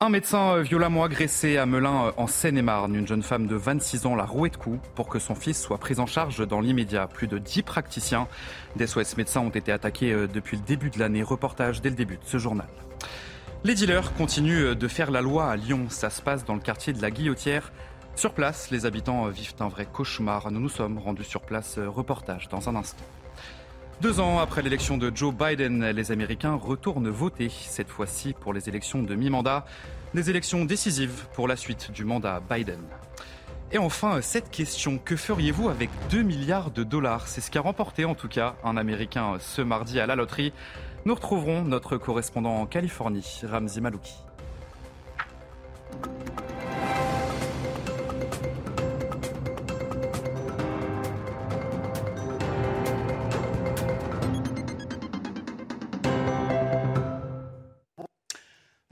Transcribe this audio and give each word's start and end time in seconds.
Un 0.00 0.10
médecin 0.10 0.60
violemment 0.60 1.04
agressé 1.04 1.56
à 1.56 1.66
Melun 1.66 2.12
en 2.16 2.26
Seine-et-Marne. 2.26 2.94
Une 2.94 3.06
jeune 3.06 3.22
femme 3.22 3.46
de 3.46 3.54
26 3.54 4.04
ans 4.06 4.16
l'a 4.16 4.26
roué 4.26 4.50
de 4.50 4.56
coups 4.56 4.78
pour 4.94 5.08
que 5.08 5.18
son 5.18 5.34
fils 5.34 5.58
soit 5.58 5.78
pris 5.78 5.98
en 5.98 6.04
charge 6.04 6.46
dans 6.46 6.60
l'immédiat. 6.60 7.06
Plus 7.06 7.28
de 7.28 7.38
10 7.38 7.62
praticiens 7.62 8.28
des 8.76 8.86
SOS 8.86 9.16
médecins 9.16 9.40
ont 9.40 9.50
été 9.50 9.72
attaqués 9.72 10.12
depuis 10.30 10.58
le 10.58 10.62
début 10.64 10.90
de 10.90 10.98
l'année. 10.98 11.22
Reportage 11.22 11.80
dès 11.80 11.88
le 11.90 11.94
début 11.94 12.16
de 12.16 12.24
ce 12.24 12.36
journal. 12.38 12.66
Les 13.62 13.74
dealers 13.74 14.12
continuent 14.14 14.74
de 14.74 14.88
faire 14.88 15.10
la 15.10 15.22
loi 15.22 15.48
à 15.48 15.56
Lyon. 15.56 15.86
Ça 15.88 16.10
se 16.10 16.20
passe 16.20 16.44
dans 16.44 16.54
le 16.54 16.60
quartier 16.60 16.92
de 16.92 17.00
la 17.00 17.10
Guillotière. 17.10 17.72
Sur 18.16 18.34
place, 18.34 18.70
les 18.70 18.84
habitants 18.84 19.28
vivent 19.28 19.54
un 19.60 19.68
vrai 19.68 19.86
cauchemar. 19.86 20.50
Nous 20.50 20.60
nous 20.60 20.68
sommes 20.68 20.98
rendus 20.98 21.24
sur 21.24 21.40
place. 21.40 21.78
Reportage 21.78 22.48
dans 22.48 22.68
un 22.68 22.74
instant. 22.74 23.04
Deux 24.00 24.20
ans 24.20 24.38
après 24.38 24.60
l'élection 24.62 24.98
de 24.98 25.10
Joe 25.14 25.34
Biden, 25.34 25.90
les 25.90 26.12
Américains 26.12 26.54
retournent 26.54 27.08
voter, 27.08 27.48
cette 27.48 27.88
fois-ci 27.88 28.34
pour 28.34 28.52
les 28.52 28.68
élections 28.68 29.02
de 29.02 29.14
mi-mandat, 29.14 29.64
des 30.12 30.30
élections 30.30 30.64
décisives 30.64 31.26
pour 31.32 31.48
la 31.48 31.56
suite 31.56 31.90
du 31.90 32.04
mandat 32.04 32.40
Biden. 32.50 32.80
Et 33.72 33.78
enfin, 33.78 34.20
cette 34.20 34.50
question, 34.50 34.98
que 34.98 35.16
feriez-vous 35.16 35.68
avec 35.68 35.90
2 36.10 36.22
milliards 36.22 36.70
de 36.70 36.84
dollars? 36.84 37.28
C'est 37.28 37.40
ce 37.40 37.50
qu'a 37.50 37.60
remporté 37.60 38.04
en 38.04 38.14
tout 38.14 38.28
cas 38.28 38.56
un 38.62 38.76
Américain 38.76 39.36
ce 39.40 39.62
mardi 39.62 39.98
à 39.98 40.06
la 40.06 40.16
loterie. 40.16 40.52
Nous 41.06 41.14
retrouverons 41.14 41.62
notre 41.62 41.96
correspondant 41.96 42.56
en 42.60 42.66
Californie, 42.66 43.40
Ramzi 43.42 43.80
Malouki. 43.80 44.14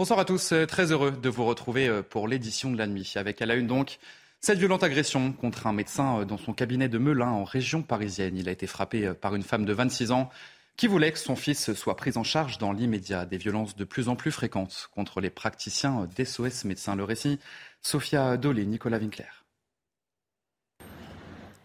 Bonsoir 0.02 0.18
à 0.18 0.24
tous, 0.24 0.52
très 0.66 0.90
heureux 0.90 1.12
de 1.12 1.28
vous 1.28 1.44
retrouver 1.44 2.02
pour 2.02 2.26
l'édition 2.26 2.72
de 2.72 2.76
la 2.76 2.88
nuit. 2.88 3.12
Avec 3.14 3.40
à 3.40 3.46
la 3.46 3.54
une 3.54 3.68
donc 3.68 4.00
cette 4.40 4.58
violente 4.58 4.82
agression 4.82 5.32
contre 5.32 5.68
un 5.68 5.72
médecin 5.72 6.24
dans 6.24 6.38
son 6.38 6.52
cabinet 6.52 6.88
de 6.88 6.98
Melun 6.98 7.28
en 7.28 7.44
région 7.44 7.82
parisienne. 7.82 8.36
Il 8.36 8.48
a 8.48 8.50
été 8.50 8.66
frappé 8.66 9.12
par 9.14 9.36
une 9.36 9.44
femme 9.44 9.64
de 9.64 9.72
26 9.72 10.10
ans 10.10 10.28
qui 10.76 10.88
voulait 10.88 11.12
que 11.12 11.20
son 11.20 11.36
fils 11.36 11.72
soit 11.74 11.94
pris 11.94 12.16
en 12.16 12.24
charge 12.24 12.58
dans 12.58 12.72
l'immédiat. 12.72 13.26
Des 13.26 13.36
violences 13.36 13.76
de 13.76 13.84
plus 13.84 14.08
en 14.08 14.16
plus 14.16 14.32
fréquentes 14.32 14.88
contre 14.92 15.20
les 15.20 15.30
praticiens 15.30 16.08
d'SOS 16.16 16.64
médecins. 16.64 16.96
Le 16.96 17.04
récit, 17.04 17.38
Sophia 17.80 18.36
Dolé, 18.36 18.66
Nicolas 18.66 18.98
Winkler. 18.98 19.30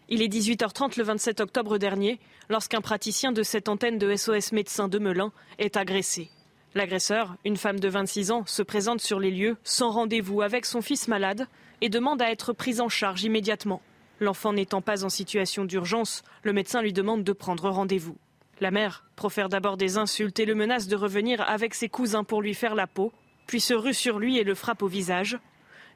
Il 0.08 0.22
est 0.22 0.32
18h30 0.32 0.96
le 0.96 1.02
27 1.02 1.40
octobre 1.40 1.76
dernier 1.76 2.20
lorsqu'un 2.48 2.82
praticien 2.82 3.32
de 3.32 3.42
cette 3.42 3.68
antenne 3.68 3.98
de 3.98 4.14
SOS 4.14 4.52
médecins 4.52 4.86
de 4.86 5.00
Melun 5.00 5.32
est 5.58 5.76
agressé. 5.76 6.30
L'agresseur, 6.74 7.36
une 7.44 7.56
femme 7.56 7.80
de 7.80 7.88
26 7.88 8.30
ans, 8.30 8.44
se 8.46 8.62
présente 8.62 9.00
sur 9.00 9.20
les 9.20 9.30
lieux 9.30 9.56
sans 9.64 9.90
rendez-vous 9.90 10.42
avec 10.42 10.66
son 10.66 10.82
fils 10.82 11.08
malade 11.08 11.46
et 11.80 11.88
demande 11.88 12.20
à 12.20 12.30
être 12.30 12.52
prise 12.52 12.80
en 12.80 12.88
charge 12.88 13.24
immédiatement. 13.24 13.80
L'enfant 14.20 14.52
n'étant 14.52 14.82
pas 14.82 15.04
en 15.04 15.08
situation 15.08 15.64
d'urgence, 15.64 16.22
le 16.42 16.52
médecin 16.52 16.82
lui 16.82 16.92
demande 16.92 17.24
de 17.24 17.32
prendre 17.32 17.70
rendez-vous. 17.70 18.16
La 18.60 18.70
mère 18.70 19.04
profère 19.16 19.48
d'abord 19.48 19.76
des 19.76 19.96
insultes 19.96 20.40
et 20.40 20.44
le 20.44 20.54
menace 20.54 20.88
de 20.88 20.96
revenir 20.96 21.40
avec 21.40 21.74
ses 21.74 21.88
cousins 21.88 22.24
pour 22.24 22.42
lui 22.42 22.54
faire 22.54 22.74
la 22.74 22.86
peau, 22.86 23.12
puis 23.46 23.60
se 23.60 23.74
rue 23.74 23.94
sur 23.94 24.18
lui 24.18 24.36
et 24.36 24.44
le 24.44 24.54
frappe 24.54 24.82
au 24.82 24.88
visage. 24.88 25.38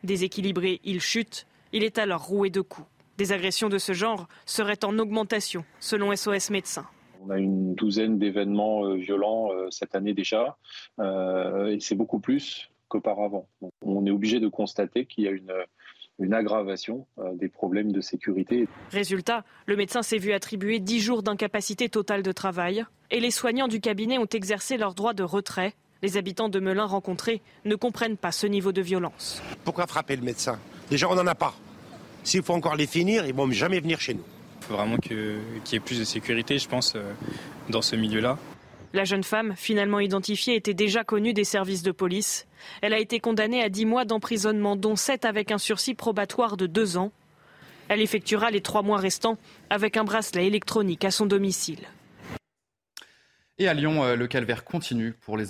Déséquilibré, 0.05 0.81
il 0.85 1.01
chute. 1.01 1.47
Il 1.73 1.85
est 1.85 1.99
alors 1.99 2.25
roué 2.25 2.51
de 2.51 2.61
coups. 2.61 2.87
Des 3.19 3.33
agressions 3.33 3.69
de 3.69 3.79
ce 3.79 3.93
genre 3.93 4.29
seraient 4.47 4.85
en 4.85 4.99
augmentation, 4.99 5.65
selon 5.81 6.15
SOS 6.15 6.51
Médecins. 6.51 6.87
On 7.25 7.31
a 7.31 7.39
une 7.39 7.75
douzaine 7.75 8.19
d'événements 8.19 8.95
violents 8.95 9.51
cette 9.71 9.95
année 9.95 10.13
déjà, 10.13 10.57
et 11.01 11.79
c'est 11.81 11.95
beaucoup 11.95 12.19
plus 12.19 12.69
qu'auparavant. 12.89 13.47
On 13.85 14.05
est 14.07 14.11
obligé 14.11 14.41
de 14.41 14.49
constater 14.49 15.07
qu'il 15.07 15.25
y 15.25 15.29
a 15.29 15.31
une, 15.31 15.53
une 16.19 16.35
aggravation 16.35 17.07
des 17.35 17.49
problèmes 17.49 17.93
de 17.93 18.01
sécurité. 18.01 18.69
Résultat, 18.91 19.45
le 19.67 19.77
médecin 19.77 20.03
s'est 20.03 20.19
vu 20.19 20.33
attribuer 20.33 20.81
10 20.81 21.01
jours 21.01 21.23
d'incapacité 21.23 21.89
totale 21.89 22.23
de 22.23 22.33
travail 22.33 22.85
et 23.11 23.21
les 23.21 23.31
soignants 23.31 23.69
du 23.69 23.81
cabinet 23.81 24.19
ont 24.19 24.27
exercé 24.27 24.77
leur 24.77 24.95
droit 24.95 25.15
de 25.15 25.23
retrait. 25.23 25.75
Les 26.03 26.17
habitants 26.17 26.49
de 26.49 26.59
Melun 26.59 26.87
rencontrés 26.87 27.41
ne 27.65 27.77
comprennent 27.77 28.17
pas 28.17 28.33
ce 28.33 28.49
niveau 28.49 28.73
de 28.73 28.83
violence. 28.83 29.41
Pourquoi 29.65 29.87
frapper 29.87 30.17
le 30.17 30.23
médecin? 30.23 30.59
Déjà, 30.91 31.09
on 31.09 31.15
n'en 31.15 31.27
a 31.29 31.37
pas. 31.37 31.55
S'il 32.25 32.43
faut 32.43 32.55
encore 32.55 32.75
les 32.75 32.89
finir, 32.89 33.27
ils 33.27 33.35
vont 33.35 33.49
jamais 33.53 33.79
venir 33.79 34.01
chez 34.01 34.15
nous. 34.15 34.25
Faut 34.73 34.79
vraiment 34.79 34.97
qu'il 34.97 35.39
y 35.71 35.77
ait 35.77 35.81
plus 35.81 35.99
de 35.99 36.05
sécurité, 36.05 36.59
je 36.59 36.67
pense, 36.67 36.97
dans 37.69 37.83
ce 37.83 37.95
milieu-là. 37.95 38.39
La 38.95 39.05
jeune 39.05 39.23
femme, 39.23 39.53
finalement 39.55 40.01
identifiée, 40.01 40.57
était 40.57 40.73
déjà 40.73 41.05
connue 41.05 41.35
des 41.35 41.45
services 41.45 41.83
de 41.83 41.93
police. 41.93 42.47
Elle 42.81 42.95
a 42.95 42.99
été 42.99 43.21
condamnée 43.21 43.63
à 43.63 43.69
10 43.69 43.85
mois 43.85 44.07
d'emprisonnement, 44.07 44.75
dont 44.75 44.97
7 44.97 45.27
avec 45.27 45.51
un 45.51 45.59
sursis 45.59 45.93
probatoire 45.93 46.57
de 46.57 46.67
2 46.67 46.97
ans. 46.97 47.13
Elle 47.89 48.01
effectuera 48.01 48.51
les 48.51 48.63
3 48.63 48.81
mois 48.81 48.97
restants 48.97 49.37
avec 49.69 49.99
un 49.99 50.05
bracelet 50.05 50.47
électronique 50.47 51.05
à 51.05 51.11
son 51.11 51.27
domicile. 51.27 51.81
Et 53.59 53.69
à 53.69 53.75
Lyon, 53.75 54.15
le 54.15 54.27
calvaire 54.27 54.65
continue 54.65 55.13
pour 55.13 55.37
les, 55.37 55.49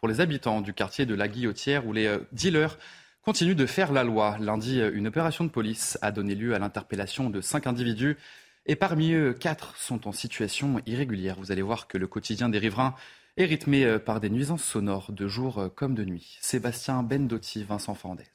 pour 0.00 0.08
les 0.08 0.20
habitants 0.20 0.60
du 0.60 0.74
quartier 0.74 1.06
de 1.06 1.14
la 1.14 1.28
Guillotière 1.28 1.86
où 1.86 1.92
les 1.92 2.18
dealers 2.32 2.78
continuent 3.22 3.54
de 3.54 3.66
faire 3.66 3.92
la 3.92 4.02
loi. 4.02 4.36
Lundi, 4.40 4.80
une 4.80 5.06
opération 5.06 5.44
de 5.44 5.50
police 5.50 5.98
a 6.02 6.10
donné 6.10 6.34
lieu 6.34 6.52
à 6.52 6.58
l'interpellation 6.58 7.30
de 7.30 7.40
5 7.40 7.68
individus 7.68 8.16
et 8.66 8.76
parmi 8.76 9.12
eux, 9.12 9.32
quatre 9.32 9.76
sont 9.76 10.06
en 10.06 10.12
situation 10.12 10.80
irrégulière. 10.86 11.36
Vous 11.38 11.52
allez 11.52 11.62
voir 11.62 11.88
que 11.88 11.98
le 11.98 12.06
quotidien 12.06 12.48
des 12.48 12.58
riverains 12.58 12.94
est 13.36 13.44
rythmé 13.44 13.98
par 13.98 14.20
des 14.20 14.30
nuisances 14.30 14.64
sonores 14.64 15.12
de 15.12 15.28
jour 15.28 15.70
comme 15.74 15.94
de 15.94 16.04
nuit. 16.04 16.38
Sébastien 16.40 17.02
Bendotti, 17.02 17.64
Vincent 17.64 17.94
Fandès. 17.94 18.26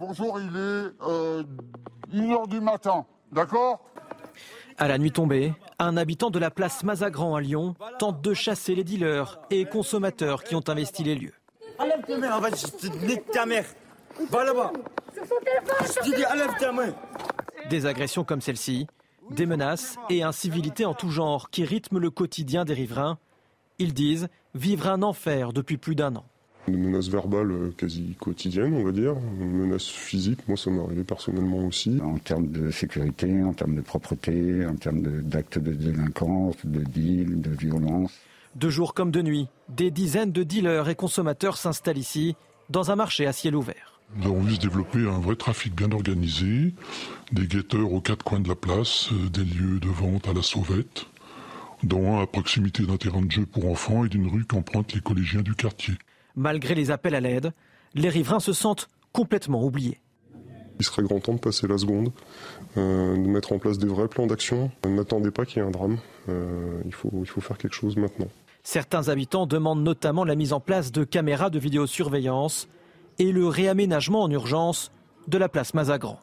Bonjour, 0.00 0.38
il 0.38 0.46
est 0.56 1.02
euh, 1.02 1.42
1h 2.14 2.48
du 2.48 2.60
matin, 2.60 3.04
d'accord? 3.32 3.84
À 4.76 4.86
la 4.86 4.96
nuit 4.96 5.10
tombée, 5.10 5.52
un 5.80 5.96
habitant 5.96 6.30
de 6.30 6.38
la 6.38 6.52
place 6.52 6.84
Mazagran 6.84 7.34
à 7.34 7.40
Lyon 7.40 7.74
tente 7.98 8.20
de 8.20 8.32
chasser 8.32 8.76
les 8.76 8.84
dealers 8.84 9.40
et 9.50 9.64
consommateurs 9.64 10.44
qui 10.44 10.54
ont 10.54 10.62
investi 10.68 11.02
les 11.02 11.16
lieux. 11.16 11.34
Enlève 11.80 12.00
ta 12.06 12.16
main, 12.16 12.38
va 12.38 12.50
te 12.52 13.32
ta 13.32 13.44
mère. 13.44 13.64
Va 14.30 14.44
là-bas. 14.44 14.72
Je 15.16 16.10
te 16.10 16.16
dis, 16.16 16.24
enlève 16.26 16.56
ta 16.60 16.70
main. 16.70 16.94
Des 17.68 17.84
agressions 17.84 18.22
comme 18.22 18.40
celle-ci 18.40 18.86
des 19.30 19.46
menaces 19.46 19.96
et 20.10 20.22
incivilités 20.22 20.84
en 20.84 20.94
tout 20.94 21.10
genre 21.10 21.50
qui 21.50 21.64
rythment 21.64 21.98
le 21.98 22.10
quotidien 22.10 22.64
des 22.64 22.74
riverains. 22.74 23.18
Ils 23.78 23.94
disent 23.94 24.28
vivre 24.54 24.88
un 24.88 25.02
enfer 25.02 25.52
depuis 25.52 25.76
plus 25.76 25.94
d'un 25.94 26.16
an. 26.16 26.24
Des 26.66 26.76
menaces 26.76 27.08
verbales 27.08 27.72
quasi 27.76 28.14
quotidiennes, 28.20 28.74
on 28.74 28.84
va 28.84 28.92
dire. 28.92 29.14
Une 29.40 29.66
menace 29.66 29.86
physique, 29.86 30.46
moi 30.48 30.56
ça 30.56 30.70
m'est 30.70 30.82
arrivé 30.82 31.04
personnellement 31.04 31.64
aussi. 31.66 31.98
En 32.02 32.18
termes 32.18 32.48
de 32.48 32.70
sécurité, 32.70 33.42
en 33.42 33.54
termes 33.54 33.76
de 33.76 33.80
propreté, 33.80 34.66
en 34.66 34.76
termes 34.76 35.00
d'actes 35.22 35.58
de, 35.58 35.70
de 35.70 35.90
délinquance, 35.90 36.56
de 36.64 36.80
deal, 36.80 37.40
de 37.40 37.50
violence. 37.50 38.12
De 38.56 38.68
jour 38.68 38.92
comme 38.92 39.10
de 39.10 39.22
nuit, 39.22 39.46
des 39.68 39.90
dizaines 39.90 40.32
de 40.32 40.42
dealers 40.42 40.88
et 40.88 40.94
consommateurs 40.94 41.56
s'installent 41.56 41.98
ici, 41.98 42.36
dans 42.70 42.90
un 42.90 42.96
marché 42.96 43.26
à 43.26 43.32
ciel 43.32 43.54
ouvert. 43.54 43.97
Nous 44.16 44.24
avons 44.24 44.40
vu 44.40 44.54
se 44.54 44.60
développer 44.60 44.98
un 45.00 45.20
vrai 45.20 45.36
trafic 45.36 45.74
bien 45.74 45.92
organisé, 45.92 46.74
des 47.32 47.46
guetteurs 47.46 47.92
aux 47.92 48.00
quatre 48.00 48.24
coins 48.24 48.40
de 48.40 48.48
la 48.48 48.54
place, 48.54 49.10
des 49.32 49.44
lieux 49.44 49.80
de 49.80 49.88
vente 49.88 50.26
à 50.28 50.32
la 50.32 50.42
sauvette, 50.42 51.06
dont 51.82 52.16
un 52.16 52.22
à 52.22 52.26
proximité 52.26 52.84
d'un 52.84 52.96
terrain 52.96 53.22
de 53.22 53.30
jeu 53.30 53.44
pour 53.44 53.70
enfants 53.70 54.04
et 54.04 54.08
d'une 54.08 54.28
rue 54.28 54.44
qu'empruntent 54.44 54.94
les 54.94 55.00
collégiens 55.00 55.42
du 55.42 55.54
quartier. 55.54 55.94
Malgré 56.36 56.74
les 56.74 56.90
appels 56.90 57.14
à 57.14 57.20
l'aide, 57.20 57.52
les 57.94 58.08
riverains 58.08 58.40
se 58.40 58.52
sentent 58.52 58.88
complètement 59.12 59.62
oubliés. 59.62 60.00
Il 60.80 60.84
serait 60.84 61.02
grand 61.02 61.20
temps 61.20 61.34
de 61.34 61.40
passer 61.40 61.66
la 61.66 61.76
seconde, 61.76 62.12
euh, 62.76 63.14
de 63.14 63.28
mettre 63.28 63.52
en 63.52 63.58
place 63.58 63.78
des 63.78 63.88
vrais 63.88 64.08
plans 64.08 64.26
d'action. 64.26 64.70
N'attendez 64.86 65.30
pas 65.30 65.44
qu'il 65.44 65.60
y 65.60 65.64
ait 65.64 65.68
un 65.68 65.72
drame, 65.72 65.98
euh, 66.28 66.80
il, 66.86 66.94
faut, 66.94 67.10
il 67.20 67.26
faut 67.26 67.40
faire 67.40 67.58
quelque 67.58 67.74
chose 67.74 67.96
maintenant. 67.96 68.28
Certains 68.62 69.08
habitants 69.08 69.46
demandent 69.46 69.82
notamment 69.82 70.24
la 70.24 70.34
mise 70.34 70.52
en 70.52 70.60
place 70.60 70.92
de 70.92 71.04
caméras 71.04 71.50
de 71.50 71.58
vidéosurveillance 71.58 72.68
et 73.18 73.32
le 73.32 73.46
réaménagement 73.46 74.22
en 74.22 74.30
urgence 74.30 74.92
de 75.26 75.38
la 75.38 75.48
place 75.48 75.74
Mazagran. 75.74 76.20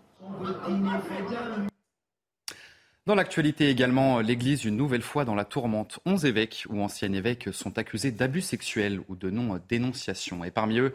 Dans 3.05 3.13
l'actualité 3.13 3.69
également, 3.69 4.19
l'Église 4.19 4.65
une 4.65 4.77
nouvelle 4.77 5.03
fois 5.03 5.25
dans 5.25 5.35
la 5.35 5.45
tourmente. 5.45 5.99
Onze 6.07 6.25
évêques 6.25 6.65
ou 6.69 6.81
anciens 6.81 7.13
évêques 7.13 7.49
sont 7.51 7.77
accusés 7.77 8.11
d'abus 8.11 8.41
sexuels 8.41 8.99
ou 9.09 9.15
de 9.15 9.29
non-dénonciation. 9.29 10.43
Et 10.43 10.49
parmi 10.49 10.79
eux, 10.79 10.93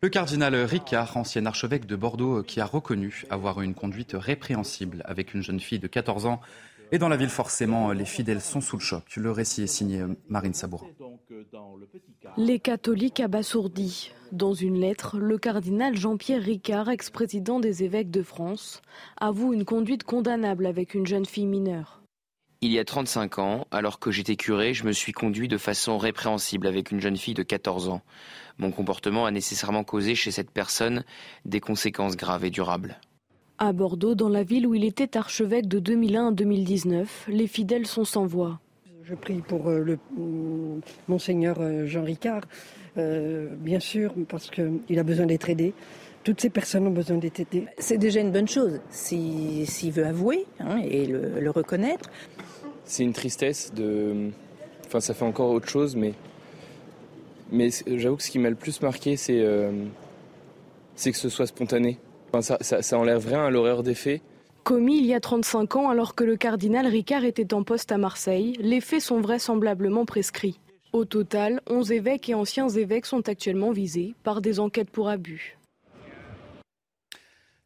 le 0.00 0.08
cardinal 0.08 0.54
Ricard, 0.54 1.16
ancien 1.16 1.44
archevêque 1.46 1.84
de 1.84 1.96
Bordeaux, 1.96 2.44
qui 2.44 2.60
a 2.60 2.64
reconnu 2.64 3.24
avoir 3.30 3.60
eu 3.60 3.64
une 3.64 3.74
conduite 3.74 4.12
répréhensible 4.14 5.02
avec 5.04 5.34
une 5.34 5.42
jeune 5.42 5.58
fille 5.58 5.80
de 5.80 5.88
14 5.88 6.26
ans. 6.26 6.40
Et 6.90 6.98
dans 6.98 7.08
la 7.08 7.16
ville, 7.16 7.28
forcément, 7.28 7.92
les 7.92 8.04
fidèles 8.04 8.40
sont 8.40 8.60
sous 8.60 8.76
le 8.76 8.82
choc. 8.82 9.16
Le 9.16 9.30
récit 9.30 9.62
est 9.62 9.66
signé 9.66 10.02
Marine 10.28 10.54
Sabourin. 10.54 10.86
Les 12.36 12.58
catholiques 12.58 13.20
abasourdis. 13.20 14.12
Dans 14.32 14.54
une 14.54 14.80
lettre, 14.80 15.18
le 15.18 15.38
cardinal 15.38 15.96
Jean-Pierre 15.96 16.42
Ricard, 16.42 16.88
ex-président 16.88 17.60
des 17.60 17.84
évêques 17.84 18.10
de 18.10 18.22
France, 18.22 18.82
avoue 19.18 19.52
une 19.52 19.64
conduite 19.64 20.04
condamnable 20.04 20.66
avec 20.66 20.94
une 20.94 21.06
jeune 21.06 21.26
fille 21.26 21.46
mineure. 21.46 22.02
Il 22.60 22.72
y 22.72 22.78
a 22.80 22.84
35 22.84 23.38
ans, 23.38 23.66
alors 23.70 24.00
que 24.00 24.10
j'étais 24.10 24.34
curé, 24.34 24.74
je 24.74 24.84
me 24.84 24.92
suis 24.92 25.12
conduit 25.12 25.46
de 25.46 25.58
façon 25.58 25.96
répréhensible 25.96 26.66
avec 26.66 26.90
une 26.90 27.00
jeune 27.00 27.16
fille 27.16 27.34
de 27.34 27.44
14 27.44 27.88
ans. 27.88 28.02
Mon 28.58 28.72
comportement 28.72 29.26
a 29.26 29.30
nécessairement 29.30 29.84
causé 29.84 30.16
chez 30.16 30.32
cette 30.32 30.50
personne 30.50 31.04
des 31.44 31.60
conséquences 31.60 32.16
graves 32.16 32.44
et 32.44 32.50
durables. 32.50 32.98
À 33.60 33.72
Bordeaux, 33.72 34.14
dans 34.14 34.28
la 34.28 34.44
ville 34.44 34.68
où 34.68 34.74
il 34.76 34.84
était 34.84 35.16
archevêque 35.16 35.66
de 35.66 35.80
2001 35.80 36.28
à 36.28 36.30
2019, 36.30 37.26
les 37.26 37.48
fidèles 37.48 37.86
sont 37.86 38.04
sans 38.04 38.24
voix. 38.24 38.60
Je 39.02 39.16
prie 39.16 39.40
pour 39.40 39.68
euh, 39.68 39.80
le 39.80 39.98
mm, 40.16 40.80
monseigneur 41.08 41.56
euh, 41.58 41.84
Jean 41.84 42.04
Ricard, 42.04 42.42
euh, 42.98 43.48
bien 43.58 43.80
sûr, 43.80 44.14
parce 44.28 44.48
qu'il 44.48 44.96
a 44.96 45.02
besoin 45.02 45.26
d'être 45.26 45.50
aidé. 45.50 45.74
Toutes 46.22 46.40
ces 46.40 46.50
personnes 46.50 46.86
ont 46.86 46.92
besoin 46.92 47.16
d'être 47.16 47.40
aidées. 47.40 47.64
C'est 47.78 47.98
déjà 47.98 48.20
une 48.20 48.30
bonne 48.30 48.46
chose 48.46 48.80
s'il 48.90 49.90
veut 49.90 50.06
avouer 50.06 50.46
hein, 50.60 50.78
et 50.88 51.06
le, 51.06 51.50
reconnaître. 51.50 52.10
C'est 52.84 53.02
une 53.02 53.12
tristesse 53.12 53.72
de. 53.74 54.30
Enfin, 54.86 55.00
ça 55.00 55.14
fait 55.14 55.24
encore 55.24 55.50
autre 55.50 55.68
chose, 55.68 55.96
mais. 55.96 56.14
Mais 57.50 57.70
j'avoue 57.86 58.16
que 58.16 58.22
ce 58.22 58.30
qui 58.30 58.38
m'a 58.38 58.50
le 58.50 58.56
plus 58.56 58.80
marqué, 58.82 59.16
c'est 59.16 59.42
c'est 60.94 61.12
que 61.12 61.18
ce 61.18 61.30
soit 61.30 61.46
spontané. 61.46 61.98
Enfin, 62.32 62.56
ça, 62.60 62.82
ça, 62.82 62.98
enlève 62.98 63.26
rien 63.26 63.46
à 63.46 63.50
l'horreur 63.50 63.82
des 63.82 63.94
faits 63.94 64.22
commis 64.68 64.98
il 64.98 65.06
y 65.06 65.14
a 65.14 65.20
35 65.20 65.76
ans 65.76 65.88
alors 65.88 66.14
que 66.14 66.24
le 66.24 66.36
cardinal 66.36 66.86
Ricard 66.86 67.24
était 67.24 67.54
en 67.54 67.62
poste 67.62 67.90
à 67.90 67.96
Marseille, 67.96 68.54
les 68.60 68.82
faits 68.82 69.00
sont 69.00 69.18
vraisemblablement 69.18 70.04
prescrits. 70.04 70.60
Au 70.92 71.06
total, 71.06 71.62
11 71.70 71.90
évêques 71.92 72.28
et 72.28 72.34
anciens 72.34 72.68
évêques 72.68 73.06
sont 73.06 73.30
actuellement 73.30 73.72
visés 73.72 74.14
par 74.24 74.42
des 74.42 74.60
enquêtes 74.60 74.90
pour 74.90 75.08
abus. 75.08 75.56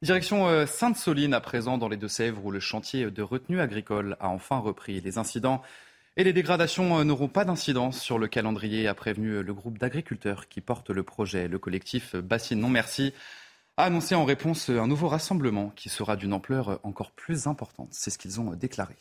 Direction 0.01 0.47
euh, 0.47 0.65
Sainte-Soline 0.65 1.35
à 1.35 1.41
présent 1.41 1.77
dans 1.77 1.89
les 1.89 1.97
Deux-Sèvres 1.97 2.45
où 2.45 2.53
le 2.53 2.61
chantier 2.61 3.11
de 3.11 3.23
retenue 3.23 3.61
agricole 3.61 4.17
a 4.21 4.29
enfin 4.29 4.59
repris. 4.59 5.01
Les 5.01 5.19
incidents 5.19 5.61
et 6.17 6.23
les 6.23 6.33
dégradations 6.33 7.01
euh, 7.01 7.05
n'auront 7.05 7.27
pas 7.27 7.45
d'incidence 7.45 8.01
sur 8.01 8.17
le 8.17 8.29
calendrier, 8.29 8.87
a 8.87 8.95
prévenu 8.95 9.43
le 9.43 9.55
groupe 9.55 9.79
d'agriculteurs 9.79 10.49
qui 10.49 10.61
porte 10.61 10.91
le 10.91 11.03
projet. 11.03 11.49
Le 11.49 11.59
collectif 11.59 12.15
Bassine 12.15 12.61
Non 12.61 12.69
Merci 12.69 13.13
a 13.77 13.85
annoncé 13.85 14.15
en 14.15 14.25
réponse 14.25 14.69
un 14.69 14.87
nouveau 14.87 15.09
rassemblement 15.09 15.71
qui 15.71 15.89
sera 15.89 16.17
d'une 16.17 16.33
ampleur 16.33 16.81
encore 16.83 17.13
plus 17.13 17.47
importante. 17.47 17.89
C'est 17.93 18.11
ce 18.11 18.19
qu'ils 18.19 18.41
ont 18.41 18.53
déclaré. 18.53 18.97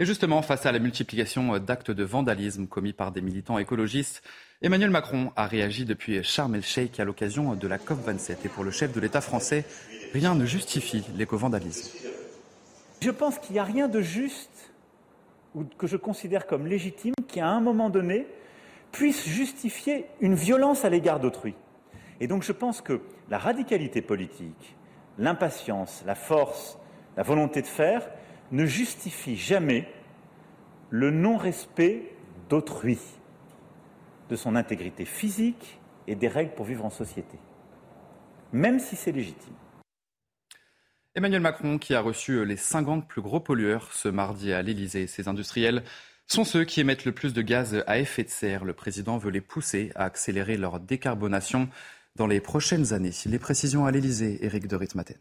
Et 0.00 0.06
justement, 0.06 0.42
face 0.42 0.66
à 0.66 0.72
la 0.72 0.80
multiplication 0.80 1.56
d'actes 1.58 1.92
de 1.92 2.02
vandalisme 2.02 2.66
commis 2.66 2.92
par 2.92 3.12
des 3.12 3.20
militants 3.20 3.58
écologistes, 3.58 4.22
Emmanuel 4.60 4.90
Macron 4.90 5.32
a 5.36 5.46
réagi 5.46 5.84
depuis 5.84 6.24
Sharm 6.24 6.56
el-Sheikh 6.56 6.98
à 6.98 7.04
l'occasion 7.04 7.54
de 7.54 7.68
la 7.68 7.78
COP27. 7.78 8.38
Et 8.44 8.48
pour 8.48 8.64
le 8.64 8.72
chef 8.72 8.92
de 8.92 8.98
l'État 8.98 9.20
français, 9.20 9.64
rien 10.12 10.34
ne 10.34 10.44
justifie 10.46 11.04
l'éco-vandalisme. 11.16 11.96
Je 13.00 13.10
pense 13.10 13.38
qu'il 13.38 13.52
n'y 13.52 13.60
a 13.60 13.64
rien 13.64 13.86
de 13.86 14.00
juste 14.00 14.72
ou 15.54 15.62
que 15.62 15.86
je 15.86 15.96
considère 15.96 16.48
comme 16.48 16.66
légitime 16.66 17.14
qui, 17.28 17.38
à 17.38 17.48
un 17.48 17.60
moment 17.60 17.88
donné, 17.88 18.26
puisse 18.90 19.24
justifier 19.28 20.06
une 20.20 20.34
violence 20.34 20.84
à 20.84 20.90
l'égard 20.90 21.20
d'autrui. 21.20 21.54
Et 22.20 22.26
donc 22.26 22.42
je 22.42 22.52
pense 22.52 22.80
que 22.80 23.00
la 23.28 23.38
radicalité 23.38 24.02
politique, 24.02 24.76
l'impatience, 25.18 26.02
la 26.06 26.14
force, 26.14 26.78
la 27.16 27.22
volonté 27.22 27.62
de 27.62 27.66
faire 27.66 28.08
ne 28.52 28.66
justifient 28.66 29.36
jamais 29.36 29.88
le 30.90 31.10
non-respect 31.10 32.12
d'autrui, 32.48 32.98
de 34.28 34.36
son 34.36 34.56
intégrité 34.56 35.04
physique 35.04 35.80
et 36.06 36.14
des 36.14 36.28
règles 36.28 36.54
pour 36.54 36.66
vivre 36.66 36.84
en 36.84 36.90
société, 36.90 37.38
même 38.52 38.78
si 38.78 38.96
c'est 38.96 39.12
légitime. 39.12 39.54
Emmanuel 41.16 41.40
Macron, 41.40 41.78
qui 41.78 41.94
a 41.94 42.00
reçu 42.00 42.44
les 42.44 42.56
50 42.56 43.06
plus 43.06 43.22
gros 43.22 43.38
pollueurs 43.38 43.92
ce 43.92 44.08
mardi 44.08 44.52
à 44.52 44.62
l'Élysée, 44.62 45.06
ces 45.06 45.28
industriels 45.28 45.84
sont 46.26 46.44
ceux 46.44 46.64
qui 46.64 46.80
émettent 46.80 47.04
le 47.04 47.12
plus 47.12 47.32
de 47.34 47.42
gaz 47.42 47.84
à 47.86 47.98
effet 47.98 48.24
de 48.24 48.30
serre. 48.30 48.64
Le 48.64 48.72
président 48.72 49.18
veut 49.18 49.30
les 49.30 49.40
pousser 49.40 49.92
à 49.94 50.04
accélérer 50.04 50.56
leur 50.56 50.80
décarbonation 50.80 51.68
dans 52.16 52.26
les 52.26 52.40
prochaines 52.40 52.92
années. 52.92 53.10
Les 53.26 53.38
précisions 53.38 53.86
à 53.86 53.90
l'Elysée, 53.90 54.44
Éric 54.44 54.68
de 54.68 54.76
Ritmaten. 54.76 55.16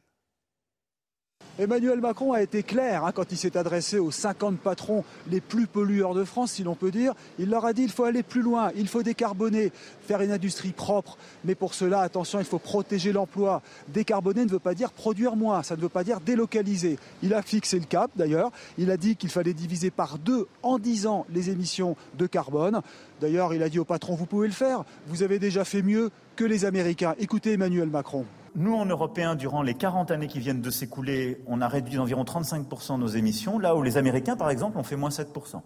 Emmanuel 1.60 2.02
Macron 2.02 2.34
a 2.34 2.42
été 2.42 2.64
clair 2.64 3.06
hein, 3.06 3.12
quand 3.14 3.32
il 3.32 3.38
s'est 3.38 3.58
adressé 3.58 4.00
aux 4.00 4.10
50 4.10 4.58
patrons 4.58 5.04
les 5.30 5.40
plus 5.40 5.68
pollueurs 5.68 6.16
de 6.16 6.24
France, 6.24 6.54
si 6.54 6.64
l'on 6.64 6.74
peut 6.74 6.90
dire. 6.90 7.14
Il 7.38 7.52
leur 7.52 7.64
a 7.66 7.74
dit 7.74 7.84
qu'il 7.84 7.92
faut 7.92 8.06
aller 8.06 8.24
plus 8.24 8.42
loin, 8.42 8.72
il 8.76 8.88
faut 8.88 9.04
décarboner, 9.04 9.72
faire 10.08 10.22
une 10.22 10.32
industrie 10.32 10.72
propre. 10.72 11.16
Mais 11.46 11.54
pour 11.54 11.76
cela, 11.76 12.00
attention, 12.00 12.40
il 12.40 12.46
faut 12.46 12.58
protéger 12.58 13.12
l'emploi. 13.12 13.62
Décarboner 13.90 14.46
ne 14.46 14.50
veut 14.50 14.58
pas 14.58 14.74
dire 14.74 14.92
produire 14.92 15.36
moins, 15.36 15.62
ça 15.62 15.76
ne 15.76 15.82
veut 15.82 15.90
pas 15.90 16.04
dire 16.04 16.22
délocaliser. 16.22 16.98
Il 17.22 17.36
a 17.36 17.44
fixé 17.44 17.78
le 17.78 17.86
cap 17.86 18.10
d'ailleurs. 18.16 18.52
Il 18.80 18.90
a 18.90 18.98
dit 18.98 19.16
qu'il 19.16 19.30
fallait 19.30 19.54
diviser 19.54 19.92
par 19.92 20.18
deux 20.18 20.48
en 20.64 20.80
10 20.80 21.06
ans 21.06 21.28
les 21.32 21.52
émissions 21.52 21.96
de 22.18 22.26
carbone. 22.26 22.82
D'ailleurs, 23.22 23.54
il 23.54 23.62
a 23.62 23.70
dit 23.70 23.78
aux 23.78 23.86
patrons, 23.86 24.16
vous 24.16 24.26
pouvez 24.26 24.48
le 24.48 24.54
faire. 24.54 24.86
Vous 25.06 25.22
avez 25.22 25.38
déjà 25.38 25.66
fait 25.66 25.84
mieux 25.84 26.10
que 26.36 26.46
les 26.46 26.66
Américains. 26.66 27.14
Écoutez 27.20 27.54
Emmanuel 27.54 27.90
Macron. 27.90 28.26
Nous, 28.56 28.76
en 28.76 28.86
Européens, 28.86 29.36
durant 29.36 29.64
les 29.64 29.74
40 29.74 30.12
années 30.12 30.28
qui 30.28 30.40
viennent 30.40 30.62
de 30.62 30.70
s'écouler, 30.70 31.44
on 31.48 31.60
a 31.62 31.68
réduit 31.68 31.96
d'environ 31.96 32.24
35% 32.24 33.00
nos 33.00 33.08
émissions, 33.08 33.58
là 33.58 33.76
où 33.76 33.82
les 33.82 33.98
Américains, 33.98 34.36
par 34.36 34.52
exemple, 34.52 34.78
ont 34.78 34.84
fait 34.84 34.96
moins 34.96 35.10
7%. 35.10 35.62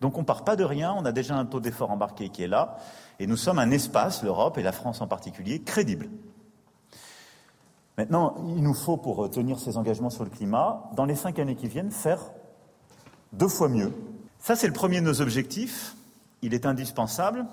Donc 0.00 0.16
on 0.16 0.20
ne 0.20 0.26
part 0.26 0.44
pas 0.44 0.56
de 0.56 0.64
rien, 0.64 0.94
on 0.96 1.04
a 1.04 1.12
déjà 1.12 1.36
un 1.36 1.44
taux 1.44 1.60
d'effort 1.60 1.90
embarqué 1.90 2.30
qui 2.30 2.42
est 2.42 2.48
là, 2.48 2.78
et 3.18 3.26
nous 3.26 3.36
sommes 3.36 3.58
un 3.58 3.70
espace, 3.70 4.22
l'Europe 4.22 4.56
et 4.56 4.62
la 4.62 4.72
France 4.72 5.00
en 5.00 5.08
particulier, 5.08 5.60
crédible. 5.60 6.08
Maintenant, 7.98 8.36
il 8.46 8.62
nous 8.62 8.74
faut, 8.74 8.96
pour 8.96 9.28
tenir 9.28 9.58
ces 9.58 9.76
engagements 9.76 10.08
sur 10.08 10.24
le 10.24 10.30
climat, 10.30 10.88
dans 10.94 11.04
les 11.04 11.16
cinq 11.16 11.38
années 11.38 11.56
qui 11.56 11.66
viennent, 11.66 11.90
faire 11.90 12.20
deux 13.32 13.48
fois 13.48 13.68
mieux. 13.68 13.92
Ça, 14.38 14.54
c'est 14.54 14.68
le 14.68 14.72
premier 14.72 15.00
de 15.00 15.06
nos 15.06 15.20
objectifs. 15.20 15.96
Il 16.40 16.54
est 16.54 16.64
indispensable 16.64 17.44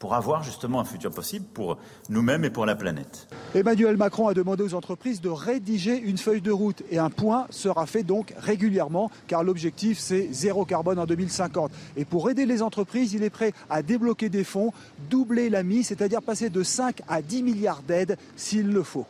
pour 0.00 0.14
avoir 0.14 0.42
justement 0.42 0.80
un 0.80 0.84
futur 0.84 1.12
possible 1.12 1.44
pour 1.44 1.78
nous-mêmes 2.08 2.44
et 2.44 2.50
pour 2.50 2.66
la 2.66 2.74
planète. 2.74 3.28
Emmanuel 3.54 3.98
Macron 3.98 4.28
a 4.28 4.34
demandé 4.34 4.64
aux 4.64 4.74
entreprises 4.74 5.20
de 5.20 5.28
rédiger 5.28 5.96
une 5.96 6.16
feuille 6.16 6.40
de 6.40 6.50
route 6.50 6.82
et 6.90 6.98
un 6.98 7.10
point 7.10 7.46
sera 7.50 7.86
fait 7.86 8.02
donc 8.02 8.34
régulièrement 8.38 9.10
car 9.28 9.44
l'objectif 9.44 9.98
c'est 9.98 10.32
zéro 10.32 10.64
carbone 10.64 10.98
en 10.98 11.04
2050. 11.04 11.70
Et 11.98 12.06
pour 12.06 12.30
aider 12.30 12.46
les 12.46 12.62
entreprises, 12.62 13.12
il 13.12 13.22
est 13.22 13.30
prêt 13.30 13.52
à 13.68 13.82
débloquer 13.82 14.30
des 14.30 14.42
fonds, 14.42 14.72
doubler 15.10 15.50
la 15.50 15.62
mise, 15.62 15.88
c'est-à-dire 15.88 16.22
passer 16.22 16.48
de 16.48 16.62
5 16.62 17.02
à 17.06 17.20
10 17.20 17.42
milliards 17.42 17.82
d'aides 17.82 18.16
s'il 18.36 18.72
le 18.72 18.82
faut. 18.82 19.06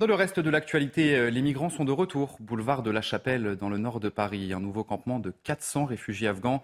Dans 0.00 0.06
le 0.06 0.14
reste 0.14 0.38
de 0.38 0.50
l'actualité, 0.50 1.16
euh, 1.16 1.30
les 1.30 1.40
migrants 1.40 1.70
sont 1.70 1.84
de 1.84 1.92
retour. 1.92 2.36
Boulevard 2.40 2.82
de 2.82 2.90
la 2.90 3.00
Chapelle, 3.00 3.56
dans 3.56 3.68
le 3.68 3.78
nord 3.78 4.00
de 4.00 4.08
Paris. 4.08 4.52
Un 4.52 4.60
nouveau 4.60 4.84
campement 4.84 5.18
de 5.18 5.32
400 5.44 5.86
réfugiés 5.86 6.28
afghans 6.28 6.62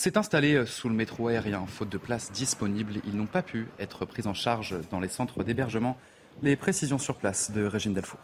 s'est 0.00 0.16
installé 0.16 0.64
sous 0.64 0.88
le 0.88 0.94
métro 0.94 1.28
aérien. 1.28 1.66
Faute 1.66 1.90
de 1.90 1.98
place 1.98 2.32
disponible, 2.32 2.94
ils 3.04 3.14
n'ont 3.14 3.26
pas 3.26 3.42
pu 3.42 3.66
être 3.78 4.06
pris 4.06 4.26
en 4.26 4.32
charge 4.32 4.74
dans 4.90 4.98
les 4.98 5.08
centres 5.08 5.44
d'hébergement. 5.44 5.98
Les 6.42 6.56
précisions 6.56 6.96
sur 6.96 7.16
place 7.16 7.50
de 7.50 7.66
Régine 7.66 7.92
Delfour. 7.92 8.18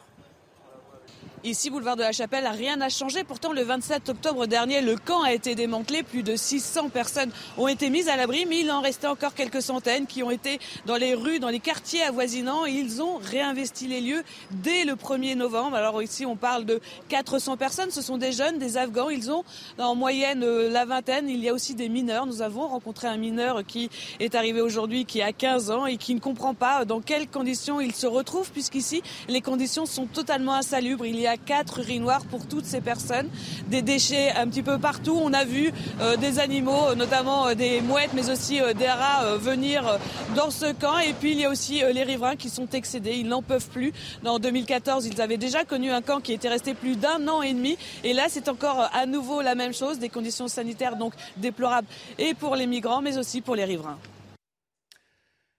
Ici, 1.47 1.71
boulevard 1.71 1.95
de 1.95 2.03
la 2.03 2.11
Chapelle, 2.11 2.45
rien 2.45 2.75
n'a 2.75 2.89
changé. 2.89 3.23
Pourtant, 3.23 3.53
le 3.53 3.63
27 3.63 4.09
octobre 4.09 4.47
dernier, 4.47 4.81
le 4.81 4.97
camp 4.97 5.23
a 5.23 5.33
été 5.33 5.55
démantelé. 5.55 6.03
Plus 6.03 6.25
de 6.25 6.35
600 6.35 6.89
personnes 6.89 7.31
ont 7.57 7.69
été 7.69 7.89
mises 7.89 8.09
à 8.09 8.17
l'abri, 8.17 8.47
mais 8.47 8.63
il 8.63 8.71
en 8.73 8.81
restait 8.81 9.07
encore 9.07 9.33
quelques 9.33 9.63
centaines 9.63 10.09
qui 10.09 10.25
ont 10.25 10.33
été 10.33 10.59
dans 10.87 10.97
les 10.97 11.15
rues, 11.15 11.39
dans 11.39 11.49
les 11.49 11.61
quartiers 11.61 12.03
avoisinants. 12.03 12.65
Ils 12.67 13.01
ont 13.01 13.19
réinvesti 13.19 13.87
les 13.87 14.01
lieux 14.01 14.25
dès 14.51 14.85
le 14.85 14.95
1er 14.95 15.37
novembre. 15.37 15.77
Alors 15.77 16.03
ici, 16.03 16.27
on 16.27 16.35
parle 16.35 16.65
de 16.65 16.81
400 17.11 17.57
personnes. 17.57 17.93
Ce 17.93 18.03
sont 18.03 18.19
des 18.19 18.33
jeunes, 18.33 18.59
des 18.59 18.77
Afghans. 18.77 19.11
Ils 19.11 19.31
ont 19.31 19.45
en 19.79 19.95
moyenne 19.95 20.43
euh, 20.43 20.69
la 20.69 20.85
vingtaine. 20.85 21.29
Il 21.29 21.39
y 21.45 21.49
a 21.49 21.55
aussi 21.55 21.77
des 21.77 21.89
mineurs. 21.89 22.27
Nous 22.27 22.43
avons 22.43 22.67
rencontré 22.67 23.07
un 23.07 23.19
mineur 23.19 23.65
qui 23.65 23.89
est 24.19 24.35
arrivé 24.35 24.61
aujourd'hui, 24.61 25.05
qui 25.05 25.23
a 25.23 25.33
15 25.33 25.71
ans 25.71 25.87
et 25.87 25.97
qui 25.97 26.13
ne 26.17 26.21
comprend 26.21 26.55
pas 26.55 26.85
dans 26.85 27.01
quelles 27.01 27.29
conditions 27.29 27.81
il 27.81 27.95
se 27.95 28.09
retrouve, 28.09 28.51
puisqu'ici, 28.51 29.01
les 29.29 29.43
conditions 29.43 29.87
sont 29.87 30.07
totalement 30.07 30.55
insalubres. 30.55 31.07
Il 31.07 31.21
y 31.21 31.29
a 31.29 31.36
a 31.37 31.45
quatre 31.45 31.81
urinoirs 31.81 32.25
pour 32.27 32.47
toutes 32.47 32.65
ces 32.65 32.81
personnes. 32.81 33.29
Des 33.69 33.83
déchets 33.83 34.33
un 34.33 34.49
petit 34.49 34.63
peu 34.63 34.79
partout. 34.79 35.19
On 35.23 35.33
a 35.33 35.45
vu 35.45 35.73
euh, 36.01 36.17
des 36.17 36.39
animaux, 36.39 36.95
notamment 36.97 37.55
des 37.55 37.81
mouettes, 37.81 38.11
mais 38.15 38.31
aussi 38.31 38.61
des 38.77 38.89
rats 38.89 39.37
venir 39.37 39.99
dans 40.35 40.51
ce 40.51 40.73
camp. 40.73 40.99
Et 40.99 41.13
puis 41.13 41.33
il 41.33 41.41
y 41.41 41.45
a 41.45 41.51
aussi 41.51 41.83
les 41.93 42.03
riverains 42.03 42.37
qui 42.37 42.49
sont 42.49 42.69
excédés. 42.73 43.17
Ils 43.17 43.29
n'en 43.29 43.43
peuvent 43.43 43.69
plus. 43.69 43.93
En 44.25 44.39
2014, 44.39 45.07
ils 45.07 45.21
avaient 45.21 45.37
déjà 45.37 45.65
connu 45.65 45.91
un 45.91 46.03
camp 46.03 46.21
qui 46.21 46.33
était 46.33 46.49
resté 46.49 46.75
plus 46.75 46.97
d'un 46.97 47.27
an 47.29 47.43
et 47.43 47.53
demi. 47.53 47.77
Et 48.05 48.13
là, 48.13 48.25
c'est 48.29 48.49
encore 48.49 48.89
à 48.93 49.07
nouveau 49.07 49.43
la 49.43 49.55
même 49.55 49.75
chose. 49.75 49.99
Des 49.99 50.09
conditions 50.09 50.49
sanitaires 50.49 50.97
donc 50.97 51.15
déplorables 51.37 51.89
et 52.19 52.35
pour 52.35 52.57
les 52.57 52.67
migrants, 52.67 53.03
mais 53.03 53.19
aussi 53.19 53.41
pour 53.41 53.57
les 53.57 53.65
riverains. 53.65 53.99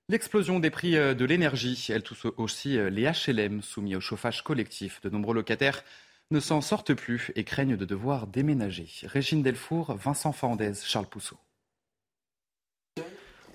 L'explosion 0.10 0.62
des 0.62 0.70
prix 0.70 0.96
euh, 0.96 1.14
de 1.14 1.26
l'énergie, 1.26 1.88
elle 1.90 2.02
touche 2.02 2.28
aussi 2.38 2.78
euh, 2.78 2.90
les 2.90 3.12
HLM 3.12 3.62
soumis 3.62 3.98
au 3.98 4.00
chauffage 4.00 4.42
collectif. 4.42 5.02
De 5.02 5.10
nombreux 5.10 5.36
locataires 5.36 5.84
ne 6.32 6.40
s'en 6.40 6.62
sortent 6.62 6.94
plus 6.94 7.34
et 7.36 7.44
craignent 7.44 7.76
de 7.76 7.84
devoir 7.84 8.26
déménager. 8.26 8.88
Régine 9.04 9.44
Delfour, 9.44 9.98
Vincent 9.98 10.32
Fandez, 10.32 10.76
Charles 10.86 11.08
Pousseau. 11.08 11.38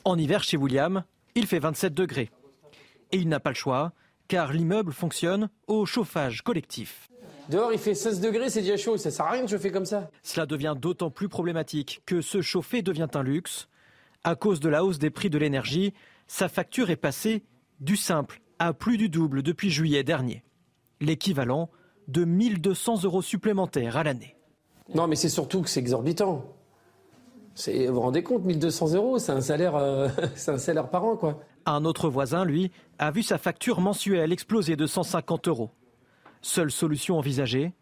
En 0.05 0.19
hiver, 0.19 0.45
chez 0.45 0.59
William, 0.59 1.05
il 1.35 1.47
fait 1.47 1.59
27 1.59 1.95
degrés. 1.95 2.29
Et 3.13 3.17
il 3.17 3.31
n'a 3.31 3.41
pas 3.41 3.51
le 3.51 3.57
choix, 3.57 3.95
car 4.29 4.53
l'immeuble 4.53 4.93
fonctionne 4.93 5.49
au 5.69 5.87
chauffage 5.87 6.43
collectif. 6.43 7.09
Dehors, 7.49 7.73
il 7.73 7.79
fait 7.79 7.95
16 7.95 8.21
degrés, 8.21 8.51
c'est 8.51 8.61
déjà 8.61 8.77
chaud. 8.77 8.99
Ça 8.99 9.11
sert 9.11 9.25
à 9.25 9.31
rien 9.31 9.45
de 9.45 9.49
chauffer 9.49 9.71
comme 9.71 9.87
ça. 9.87 10.11
Cela 10.23 10.45
devient 10.45 10.75
d'autant 10.79 11.11
plus 11.11 11.31
problématique 11.31 12.03
que 12.05 12.21
se 12.21 12.43
chauffer 12.43 12.83
devient 12.83 13.09
un 13.15 13.23
luxe. 13.23 13.69
À 14.23 14.35
cause 14.35 14.61
de 14.61 14.69
la 14.69 14.85
hausse 14.85 14.99
des 14.99 15.11
prix 15.11 15.31
de 15.31 15.39
l'énergie, 15.39 15.95
sa 16.33 16.49
facture 16.49 16.89
est 16.89 16.97
passée 16.97 17.45
du 17.81 17.95
simple 17.95 18.41
à 18.59 18.73
plus 18.73 18.97
du 18.97 19.11
double 19.11 19.43
depuis 19.43 19.69
juillet 19.69 20.03
dernier. 20.03 20.43
L'équivalent 20.99 21.69
de 22.09 22.25
1200 22.25 23.03
euros 23.05 23.21
supplémentaires 23.21 23.99
à 23.99 24.03
l'année. 24.03 24.39
Non, 24.95 25.07
mais 25.07 25.15
c'est 25.15 25.29
surtout 25.29 25.61
que 25.61 25.69
c'est 25.69 25.81
exorbitant. 25.81 26.43
Vous 27.67 27.93
vous 27.93 28.01
rendez 28.01 28.23
compte, 28.23 28.45
1200 28.45 28.95
euros, 28.95 29.19
c'est 29.19 29.33
un 29.33 29.43
salaire, 29.43 29.77
euh, 29.77 30.09
c'est 30.35 30.53
un 30.53 30.57
salaire 30.57 30.89
par 30.89 31.05
an, 31.05 31.17
quoi. 31.17 31.39
Un 31.67 31.85
autre 31.85 32.09
voisin, 32.09 32.47
lui, 32.47 32.73
a 32.99 33.11
vu 33.11 33.23
sa 33.23 33.37
facture 33.37 33.83
mensuelle 33.83 34.33
exploser 34.33 34.75
de 34.75 34.87
150 34.87 35.49
euros. 35.49 35.71
Seule 36.41 36.71
solution 36.71 37.19
envisagée, 37.19 37.75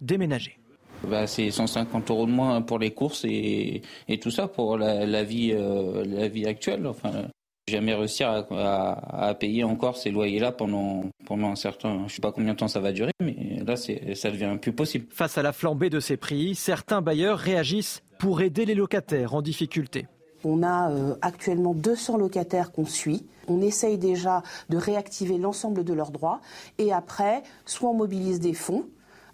déménager. 0.00 0.60
Bah, 1.08 1.26
c'est 1.26 1.50
150 1.50 2.10
euros 2.12 2.26
de 2.26 2.30
moins 2.30 2.62
pour 2.62 2.78
les 2.78 2.92
courses 2.92 3.24
et, 3.24 3.82
tout 4.22 4.30
ça 4.30 4.46
pour 4.46 4.78
la, 4.78 5.24
vie, 5.24 5.50
euh, 5.52 6.04
la 6.06 6.28
vie 6.28 6.46
actuelle. 6.46 6.86
Enfin, 6.86 7.28
jamais 7.68 7.94
réussir 7.94 8.44
à, 8.50 9.34
payer 9.38 9.64
encore 9.64 9.96
ces 9.96 10.10
loyers-là 10.10 10.52
pendant, 10.52 11.04
pendant 11.26 11.50
un 11.50 11.56
certain. 11.56 11.98
Je 11.98 12.04
ne 12.04 12.08
sais 12.08 12.20
pas 12.20 12.32
combien 12.32 12.52
de 12.52 12.58
temps 12.58 12.68
ça 12.68 12.80
va 12.80 12.92
durer, 12.92 13.12
mais 13.20 13.36
là, 13.66 13.76
ça 13.76 14.30
devient 14.30 14.56
plus 14.60 14.72
possible. 14.72 15.06
Face 15.10 15.38
à 15.38 15.42
la 15.42 15.52
flambée 15.52 15.90
de 15.90 16.00
ces 16.00 16.16
prix, 16.16 16.54
certains 16.54 17.02
bailleurs 17.02 17.38
réagissent 17.38 18.02
pour 18.18 18.40
aider 18.40 18.64
les 18.64 18.74
locataires 18.74 19.34
en 19.34 19.42
difficulté. 19.42 20.06
On 20.44 20.62
a 20.62 20.90
euh, 20.90 21.14
actuellement 21.20 21.74
200 21.74 22.16
locataires 22.16 22.72
qu'on 22.72 22.86
suit. 22.86 23.26
On 23.48 23.60
essaye 23.60 23.98
déjà 23.98 24.42
de 24.68 24.76
réactiver 24.76 25.38
l'ensemble 25.38 25.84
de 25.84 25.92
leurs 25.92 26.10
droits. 26.10 26.40
Et 26.78 26.92
après, 26.92 27.42
soit 27.64 27.90
on 27.90 27.94
mobilise 27.94 28.40
des 28.40 28.54
fonds, 28.54 28.86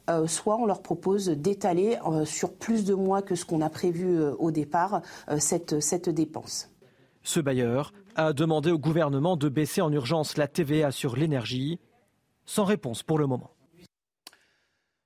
euh, 0.09 0.27
soit 0.27 0.57
on 0.57 0.67
leur 0.67 0.83
propose 0.83 1.29
d'étaler 1.29 1.99
euh, 2.07 2.25
sur 2.25 2.53
plus 2.53 2.85
de 2.85 2.95
mois 2.95 3.23
que 3.23 3.35
ce 3.35 3.45
qu'on 3.45 3.61
a 3.61 3.71
prévu 3.71 4.19
au 4.39 4.51
départ 4.51 5.03
cette, 5.39 5.81
cette 5.81 6.09
dépense. 6.09 6.71
Ce 7.23 7.41
bailleur 7.41 7.93
a 8.17 8.33
demandé 8.33 8.71
au 8.71 8.79
gouvernement 8.79 9.37
de 9.37 9.49
baisser 9.49 9.81
en 9.81 9.93
urgence 9.93 10.37
la 10.37 10.49
TVA 10.49 10.91
sur 10.91 11.17
l'énergie, 11.17 11.79
sans 12.47 12.65
réponse 12.65 13.03
pour 13.03 13.19
le 13.19 13.27
moment. 13.27 13.51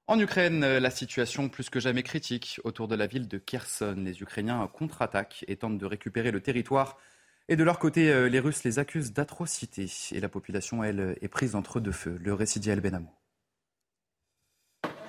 En 0.07 0.19
Ukraine, 0.19 0.61
la 0.61 0.91
situation 0.91 1.51
plus 1.51 1.69
que 1.69 1.81
jamais 1.81 2.03
critique 2.03 2.61
autour 2.65 2.89
de 2.89 2.95
la 2.95 3.07
ville 3.07 3.29
de 3.29 3.37
Kherson. 3.37 3.95
Les 3.99 4.23
Ukrainiens 4.23 4.67
contre-attaquent 4.73 5.45
et 5.49 5.57
tentent 5.57 5.77
de 5.77 5.85
récupérer 5.85 6.31
le 6.31 6.41
territoire. 6.41 6.97
Et 7.51 7.57
de 7.57 7.65
leur 7.65 7.79
côté, 7.79 8.11
euh, 8.11 8.29
les 8.29 8.41
Russes 8.41 8.65
les 8.65 8.79
accusent 8.79 9.13
d'atrocités. 9.13 9.91
Et 10.13 10.21
la 10.21 10.29
population, 10.29 10.83
elle, 10.83 11.17
est 11.21 11.29
prise 11.29 11.55
entre 11.55 11.81
deux 11.81 11.93
feux. 11.93 12.19
Le 12.23 12.33
récit 12.33 12.61
d'Yael 12.61 12.81
Benamou. 12.81 13.11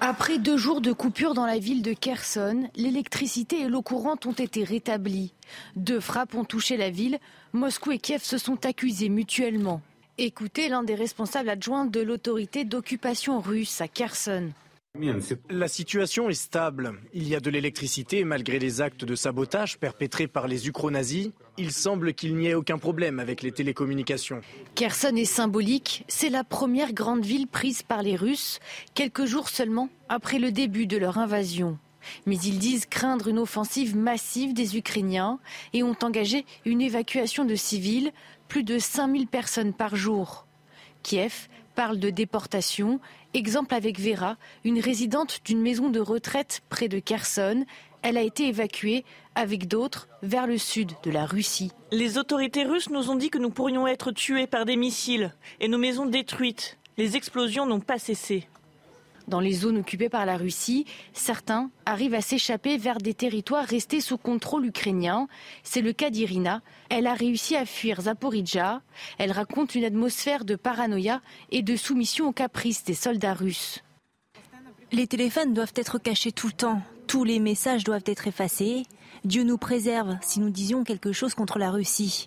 Après 0.01 0.37
deux 0.37 0.55
jours 0.55 0.79
de 0.79 0.93
coupure 0.93 1.33
dans 1.33 1.45
la 1.45 1.59
ville 1.59 1.81
de 1.81 1.91
Kherson, 1.91 2.69
l'électricité 2.75 3.61
et 3.61 3.67
l'eau 3.67 3.81
courante 3.81 4.25
ont 4.25 4.31
été 4.31 4.63
rétablies. 4.63 5.33
Deux 5.75 5.99
frappes 5.99 6.35
ont 6.35 6.45
touché 6.45 6.77
la 6.77 6.89
ville. 6.89 7.19
Moscou 7.51 7.91
et 7.91 7.99
Kiev 7.99 8.23
se 8.23 8.37
sont 8.37 8.65
accusés 8.65 9.09
mutuellement. 9.09 9.81
Écoutez 10.17 10.69
l'un 10.69 10.83
des 10.83 10.95
responsables 10.95 11.49
adjoints 11.49 11.85
de 11.85 11.99
l'autorité 11.99 12.63
d'occupation 12.63 13.41
russe 13.41 13.81
à 13.81 13.89
Kherson. 13.89 14.51
La 15.51 15.67
situation 15.67 16.29
est 16.29 16.34
stable. 16.34 16.93
Il 17.13 17.27
y 17.27 17.36
a 17.36 17.39
de 17.39 17.51
l'électricité 17.51 18.24
malgré 18.24 18.58
les 18.58 18.81
actes 18.81 19.05
de 19.05 19.13
sabotage 19.13 19.77
perpétrés 19.77 20.27
par 20.27 20.48
les 20.48 20.67
ukro-nazis. 20.67 21.29
Il 21.58 21.72
semble 21.72 22.15
qu'il 22.15 22.36
n'y 22.36 22.48
ait 22.48 22.55
aucun 22.55 22.79
problème 22.79 23.19
avec 23.19 23.43
les 23.43 23.51
télécommunications. 23.51 24.41
Kherson 24.74 25.15
est 25.15 25.25
symbolique. 25.25 26.05
C'est 26.08 26.29
la 26.29 26.43
première 26.43 26.93
grande 26.93 27.24
ville 27.24 27.46
prise 27.46 27.84
par 27.84 28.01
les 28.01 28.15
Russes, 28.15 28.60
quelques 28.96 29.25
jours 29.25 29.50
seulement 29.50 29.89
après 30.10 30.39
le 30.39 30.51
début 30.51 30.88
de 30.88 30.98
leur 30.98 31.19
invasion. 31.19 31.77
Mais 32.25 32.38
ils 32.38 32.58
disent 32.58 32.88
craindre 32.88 33.27
une 33.27 33.38
offensive 33.38 33.96
massive 33.96 34.55
des 34.55 34.75
Ukrainiens 34.75 35.39
et 35.74 35.84
ont 35.84 35.98
engagé 36.01 36.48
une 36.65 36.81
évacuation 36.81 37.46
de 37.46 37.55
civils, 37.55 38.12
plus 38.48 38.63
de 38.63 38.79
5000 38.79 39.27
personnes 39.27 39.74
par 39.74 39.96
jour. 39.96 40.48
Kiev 41.03 41.48
parle 41.79 41.98
de 41.98 42.09
déportation. 42.09 43.00
Exemple 43.33 43.74
avec 43.74 44.01
Vera, 44.01 44.36
une 44.65 44.81
résidente 44.81 45.39
d'une 45.45 45.62
maison 45.62 45.89
de 45.89 46.01
retraite 46.01 46.62
près 46.67 46.89
de 46.89 47.00
Kherson. 47.00 47.63
Elle 48.01 48.17
a 48.17 48.21
été 48.21 48.50
évacuée 48.50 49.05
avec 49.33 49.65
d'autres 49.69 50.09
vers 50.21 50.45
le 50.45 50.57
sud 50.57 50.91
de 51.03 51.09
la 51.09 51.25
Russie. 51.25 51.71
Les 51.93 52.17
autorités 52.17 52.65
russes 52.65 52.89
nous 52.89 53.09
ont 53.09 53.15
dit 53.15 53.29
que 53.29 53.38
nous 53.38 53.50
pourrions 53.50 53.88
être 53.88 54.12
tués 54.12 54.45
par 54.45 54.65
des 54.65 54.75
missiles 54.75 55.33
et 55.62 55.69
nos 55.69 55.77
maisons 55.77 56.05
détruites. 56.05 56.77
Les 56.98 57.15
explosions 57.15 57.65
n'ont 57.65 57.79
pas 57.79 57.98
cessé. 57.98 58.50
Dans 59.29 59.39
les 59.39 59.53
zones 59.53 59.77
occupées 59.77 60.09
par 60.09 60.25
la 60.25 60.38
Russie, 60.38 60.86
certains 61.13 61.69
arrivent 61.86 62.15
à 62.15 62.21
s'échapper 62.21 62.79
vers 62.79 62.98
des 62.98 63.13
territoires 63.13 63.63
restés 63.63 64.01
sous 64.01 64.17
contrôle 64.17 64.65
ukrainien. 64.65 65.27
C'est 65.62 65.81
le 65.81 65.93
cas 65.93 66.09
d'Irina. 66.09 66.63
Elle 66.89 67.05
a 67.05 67.13
réussi 67.13 67.55
à 67.55 67.67
fuir 67.67 68.01
Zaporizhia. 68.01 68.81
Elle 69.19 69.31
raconte 69.31 69.75
une 69.75 69.83
atmosphère 69.83 70.45
de 70.45 70.55
paranoïa 70.55 71.21
et 71.51 71.62
de 71.62 71.75
soumission 71.75 72.29
aux 72.29 72.33
caprices 72.33 72.83
des 72.83 72.95
soldats 72.95 73.36
russes. 73.36 73.83
Les 74.91 75.05
téléphones 75.05 75.53
doivent 75.53 75.74
être 75.75 76.00
cachés 76.00 76.31
tout 76.31 76.48
le 76.48 76.53
temps. 76.53 76.81
Tous 77.05 77.24
les 77.24 77.39
messages 77.39 77.83
doivent 77.83 78.01
être 78.07 78.27
effacés. 78.27 78.88
Dieu 79.25 79.43
nous 79.43 79.59
préserve 79.59 80.17
si 80.24 80.39
nous 80.39 80.50
disions 80.50 80.83
quelque 80.83 81.12
chose 81.12 81.36
contre 81.36 81.59
la 81.59 81.69
Russie. 81.69 82.25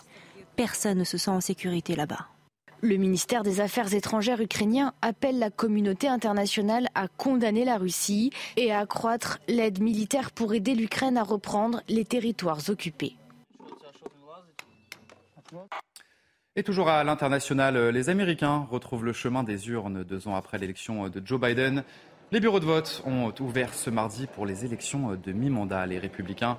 Personne 0.55 0.99
ne 0.99 1.05
se 1.05 1.19
sent 1.19 1.31
en 1.31 1.41
sécurité 1.41 1.97
là-bas. 1.97 2.29
Le 2.85 2.97
ministère 2.97 3.45
des 3.45 3.61
Affaires 3.61 3.95
étrangères 3.95 4.41
ukrainien 4.41 4.93
appelle 5.03 5.39
la 5.39 5.51
communauté 5.51 6.09
internationale 6.09 6.89
à 6.97 7.07
condamner 7.07 7.65
la 7.65 7.79
Russie 7.79 8.33
et 8.57 8.73
à 8.73 8.81
accroître 8.81 9.39
l'aide 9.47 9.81
militaire 9.81 10.33
pour 10.33 10.53
aider 10.53 10.75
l'Ukraine 10.75 11.17
à 11.17 11.23
reprendre 11.23 11.81
les 11.89 12.05
territoires 12.05 12.59
occupés. 12.69 13.15
Et 16.57 16.65
toujours 16.65 16.89
à 16.89 17.05
l'international, 17.05 17.91
les 17.91 18.09
Américains 18.09 18.67
retrouvent 18.69 19.05
le 19.05 19.13
chemin 19.13 19.45
des 19.45 19.69
urnes 19.69 20.03
deux 20.03 20.27
ans 20.27 20.35
après 20.35 20.59
l'élection 20.59 21.09
de 21.09 21.23
Joe 21.25 21.41
Biden. 21.41 21.85
Les 22.33 22.41
bureaux 22.41 22.61
de 22.61 22.65
vote 22.65 23.05
ont 23.07 23.33
ouvert 23.39 23.75
ce 23.75 23.91
mardi 23.91 24.27
pour 24.27 24.45
les 24.45 24.65
élections 24.65 25.15
de 25.15 25.33
mi-mandat. 25.33 25.87
Les 25.87 26.01
républicains 26.01 26.59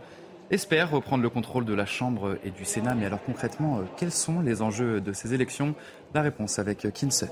espère 0.52 0.92
reprendre 0.92 1.24
le 1.24 1.30
contrôle 1.30 1.66
de 1.66 1.74
la 1.74 1.86
Chambre 1.86 2.38
et 2.44 2.52
du 2.52 2.66
Sénat. 2.66 2.96
Mais 2.96 3.06
alors 3.06 3.24
concrètement, 3.24 3.80
euh, 3.80 3.84
quels 3.98 4.12
sont 4.12 4.42
les 4.42 4.62
enjeux 4.62 5.02
de 5.02 5.14
ces 5.14 5.34
élections? 5.34 5.76
La 6.14 6.22
réponse 6.22 6.60
avec 6.60 6.88
Kinsey. 6.94 7.30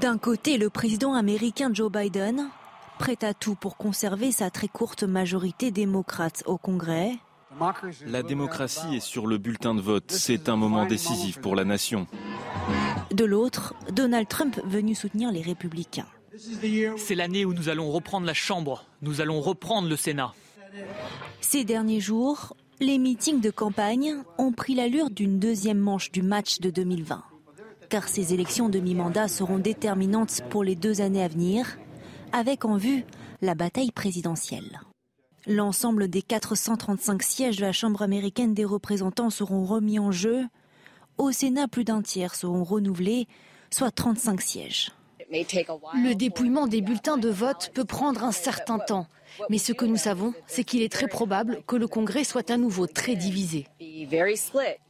D'un 0.00 0.18
côté, 0.18 0.58
le 0.58 0.68
président 0.68 1.14
américain 1.14 1.70
Joe 1.72 1.90
Biden, 1.90 2.50
prêt 2.98 3.16
à 3.22 3.32
tout 3.32 3.54
pour 3.54 3.76
conserver 3.76 4.32
sa 4.32 4.50
très 4.50 4.68
courte 4.68 5.02
majorité 5.04 5.70
démocrate 5.70 6.42
au 6.46 6.58
Congrès. 6.58 7.12
La 8.06 8.22
démocratie 8.22 8.96
est 8.96 9.00
sur 9.00 9.26
le 9.26 9.38
bulletin 9.38 9.74
de 9.74 9.80
vote. 9.80 10.10
C'est 10.10 10.48
un 10.48 10.56
moment 10.56 10.84
décisif 10.84 11.40
pour 11.40 11.56
la 11.56 11.64
nation. 11.64 12.06
De 13.10 13.24
l'autre, 13.24 13.74
Donald 13.90 14.28
Trump 14.28 14.60
venu 14.64 14.94
soutenir 14.94 15.32
les 15.32 15.40
républicains. 15.40 16.06
C'est 16.96 17.14
l'année 17.14 17.44
où 17.44 17.54
nous 17.54 17.68
allons 17.68 17.90
reprendre 17.90 18.26
la 18.26 18.34
Chambre, 18.34 18.84
nous 19.02 19.20
allons 19.20 19.40
reprendre 19.40 19.88
le 19.88 19.96
Sénat. 19.96 20.34
Ces 21.40 21.64
derniers 21.64 22.00
jours, 22.00 22.54
les 22.80 22.98
meetings 22.98 23.40
de 23.40 23.50
campagne 23.50 24.16
ont 24.38 24.52
pris 24.52 24.74
l'allure 24.74 25.10
d'une 25.10 25.38
deuxième 25.38 25.78
manche 25.78 26.12
du 26.12 26.22
match 26.22 26.60
de 26.60 26.70
2020. 26.70 27.22
Car 27.88 28.06
ces 28.06 28.34
élections 28.34 28.68
de 28.68 28.78
mi-mandat 28.78 29.28
seront 29.28 29.58
déterminantes 29.58 30.42
pour 30.50 30.62
les 30.62 30.76
deux 30.76 31.00
années 31.00 31.22
à 31.22 31.28
venir, 31.28 31.78
avec 32.32 32.64
en 32.64 32.76
vue 32.76 33.04
la 33.40 33.54
bataille 33.54 33.92
présidentielle. 33.92 34.80
L'ensemble 35.46 36.08
des 36.08 36.20
435 36.20 37.22
sièges 37.22 37.56
de 37.56 37.62
la 37.62 37.72
Chambre 37.72 38.02
américaine 38.02 38.52
des 38.52 38.66
représentants 38.66 39.30
seront 39.30 39.64
remis 39.64 39.98
en 39.98 40.12
jeu. 40.12 40.44
Au 41.16 41.32
Sénat, 41.32 41.68
plus 41.68 41.84
d'un 41.84 42.02
tiers 42.02 42.34
seront 42.34 42.64
renouvelés, 42.64 43.26
soit 43.70 43.90
35 43.90 44.40
sièges. 44.42 44.92
Le 45.30 46.14
dépouillement 46.14 46.66
des 46.66 46.80
bulletins 46.80 47.18
de 47.18 47.28
vote 47.28 47.70
peut 47.74 47.84
prendre 47.84 48.24
un 48.24 48.32
certain 48.32 48.78
temps. 48.78 49.06
Mais 49.50 49.58
ce 49.58 49.72
que 49.72 49.84
nous 49.84 49.96
savons, 49.96 50.32
c'est 50.46 50.64
qu'il 50.64 50.82
est 50.82 50.92
très 50.92 51.06
probable 51.06 51.62
que 51.66 51.76
le 51.76 51.86
Congrès 51.86 52.24
soit 52.24 52.50
à 52.50 52.56
nouveau 52.56 52.86
très 52.86 53.14
divisé. 53.14 53.66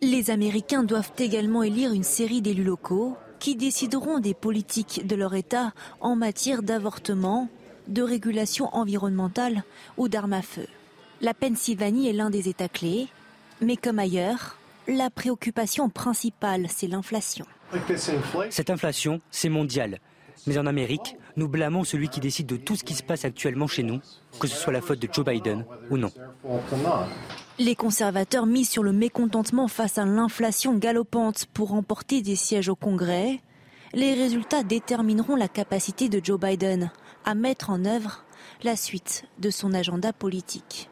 Les 0.00 0.30
Américains 0.30 0.84
doivent 0.84 1.12
également 1.18 1.62
élire 1.62 1.92
une 1.92 2.04
série 2.04 2.40
d'élus 2.40 2.64
locaux 2.64 3.16
qui 3.40 3.56
décideront 3.56 4.18
des 4.18 4.34
politiques 4.34 5.06
de 5.06 5.16
leur 5.16 5.34
État 5.34 5.72
en 6.00 6.16
matière 6.16 6.62
d'avortement, 6.62 7.48
de 7.88 8.02
régulation 8.02 8.74
environnementale 8.74 9.64
ou 9.96 10.08
d'armes 10.08 10.32
à 10.32 10.42
feu. 10.42 10.66
La 11.20 11.34
Pennsylvanie 11.34 12.08
est 12.08 12.12
l'un 12.12 12.30
des 12.30 12.48
États 12.48 12.68
clés, 12.68 13.08
mais 13.60 13.76
comme 13.76 13.98
ailleurs, 13.98 14.58
la 14.86 15.10
préoccupation 15.10 15.88
principale, 15.88 16.66
c'est 16.68 16.86
l'inflation. 16.86 17.44
Cette 18.50 18.70
inflation, 18.70 19.20
c'est 19.30 19.48
mondial. 19.48 19.98
Mais 20.46 20.58
en 20.58 20.66
Amérique, 20.66 21.16
nous 21.36 21.48
blâmons 21.48 21.84
celui 21.84 22.08
qui 22.08 22.20
décide 22.20 22.46
de 22.46 22.56
tout 22.56 22.76
ce 22.76 22.84
qui 22.84 22.94
se 22.94 23.02
passe 23.02 23.24
actuellement 23.24 23.66
chez 23.66 23.82
nous, 23.82 24.00
que 24.40 24.46
ce 24.46 24.56
soit 24.56 24.72
la 24.72 24.80
faute 24.80 25.00
de 25.00 25.08
Joe 25.12 25.24
Biden 25.24 25.64
ou 25.90 25.96
non. 25.96 26.10
Les 27.58 27.74
conservateurs 27.74 28.46
misent 28.46 28.70
sur 28.70 28.82
le 28.82 28.92
mécontentement 28.92 29.68
face 29.68 29.98
à 29.98 30.04
l'inflation 30.04 30.76
galopante 30.76 31.46
pour 31.46 31.70
remporter 31.70 32.22
des 32.22 32.36
sièges 32.36 32.68
au 32.68 32.76
Congrès. 32.76 33.40
Les 33.94 34.14
résultats 34.14 34.62
détermineront 34.62 35.36
la 35.36 35.48
capacité 35.48 36.08
de 36.08 36.20
Joe 36.22 36.38
Biden 36.38 36.90
à 37.24 37.34
mettre 37.34 37.70
en 37.70 37.84
œuvre 37.84 38.24
la 38.62 38.76
suite 38.76 39.24
de 39.38 39.50
son 39.50 39.72
agenda 39.74 40.12
politique. 40.12 40.90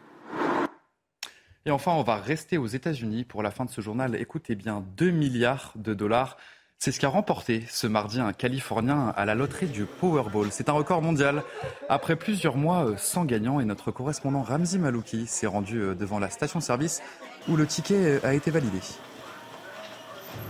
Et 1.66 1.70
enfin, 1.70 1.92
on 1.92 2.02
va 2.02 2.16
rester 2.16 2.58
aux 2.58 2.66
États-Unis 2.66 3.24
pour 3.24 3.42
la 3.42 3.50
fin 3.50 3.64
de 3.64 3.70
ce 3.70 3.80
journal. 3.80 4.14
Écoutez 4.14 4.54
bien, 4.54 4.84
2 4.96 5.10
milliards 5.10 5.72
de 5.74 5.94
dollars. 5.94 6.36
C'est 6.78 6.92
ce 6.92 7.00
qu'a 7.00 7.08
remporté 7.08 7.64
ce 7.70 7.86
mardi 7.86 8.20
un 8.20 8.32
Californien 8.32 9.12
à 9.16 9.24
la 9.24 9.34
loterie 9.34 9.66
du 9.66 9.86
Powerball. 9.86 10.48
C'est 10.50 10.68
un 10.68 10.72
record 10.72 11.00
mondial. 11.00 11.42
Après 11.88 12.16
plusieurs 12.16 12.56
mois 12.56 12.84
euh, 12.84 12.96
sans 12.98 13.24
gagnant, 13.24 13.60
et 13.60 13.64
notre 13.64 13.90
correspondant 13.90 14.42
Ramzi 14.42 14.78
Malouki 14.78 15.26
s'est 15.26 15.46
rendu 15.46 15.80
euh, 15.80 15.94
devant 15.94 16.18
la 16.18 16.28
station-service 16.28 17.02
où 17.48 17.56
le 17.56 17.66
ticket 17.66 17.94
euh, 17.94 18.20
a 18.22 18.34
été 18.34 18.50
validé. 18.50 18.78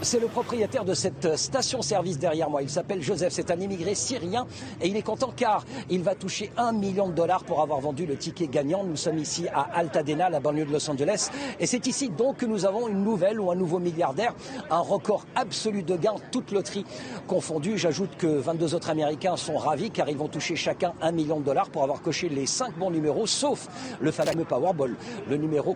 C'est 0.03 0.21
le 0.21 0.27
propriétaire 0.27 0.85
de 0.85 0.93
cette 0.93 1.37
station-service 1.37 2.19
derrière 2.19 2.51
moi. 2.51 2.63
Il 2.63 2.69
s'appelle 2.69 3.03
Joseph. 3.03 3.33
C'est 3.33 3.51
un 3.51 3.59
immigré 3.59 3.95
syrien 3.95 4.47
et 4.81 4.89
il 4.89 4.97
est 4.97 5.03
content 5.03 5.33
car 5.35 5.65
il 5.89 6.03
va 6.03 6.15
toucher 6.15 6.53
un 6.59 6.73
million 6.73 7.09
de 7.09 7.15
dollars 7.15 7.45
pour 7.45 7.63
avoir 7.63 7.81
vendu 7.81 8.05
le 8.05 8.17
ticket 8.17 8.47
gagnant. 8.47 8.85
Nous 8.85 8.97
sommes 8.97 9.19
ici 9.19 9.49
à 9.49 9.63
Altadena, 9.75 10.29
la 10.29 10.39
banlieue 10.39 10.67
de 10.67 10.73
Los 10.73 10.91
Angeles. 10.91 11.31
Et 11.59 11.67
c'est 11.67 11.87
ici 11.87 12.11
donc 12.11 12.37
que 12.37 12.47
nous 12.47 12.67
avons 12.67 12.89
une 12.89 13.03
nouvelle 13.03 13.41
ou 13.41 13.51
un 13.51 13.57
nouveau 13.57 13.79
milliardaire. 13.79 14.35
Un 14.71 14.81
record 14.81 15.25
absolu 15.35 15.83
de 15.83 15.97
gains, 15.97 16.17
toute 16.31 16.53
loterie 16.53 16.85
confondue. 17.27 17.79
J'ajoute 17.79 18.17
que 18.19 18.27
22 18.27 18.75
autres 18.75 18.91
Américains 18.91 19.37
sont 19.37 19.57
ravis 19.57 19.91
car 19.91 20.11
ils 20.11 20.17
vont 20.17 20.29
toucher 20.29 20.57
chacun 20.57 20.93
un 21.01 21.11
million 21.11 21.41
de 21.41 21.45
dollars 21.45 21.71
pour 21.71 21.83
avoir 21.83 22.03
coché 22.03 22.29
les 22.29 22.47
cinq 22.47 22.79
bons 22.79 22.91
numéros, 22.91 23.27
sauf 23.27 23.67
le 24.01 24.11
fameux 24.13 24.45
Powerball, 24.45 24.95
le 25.29 25.37
numéro 25.39 25.75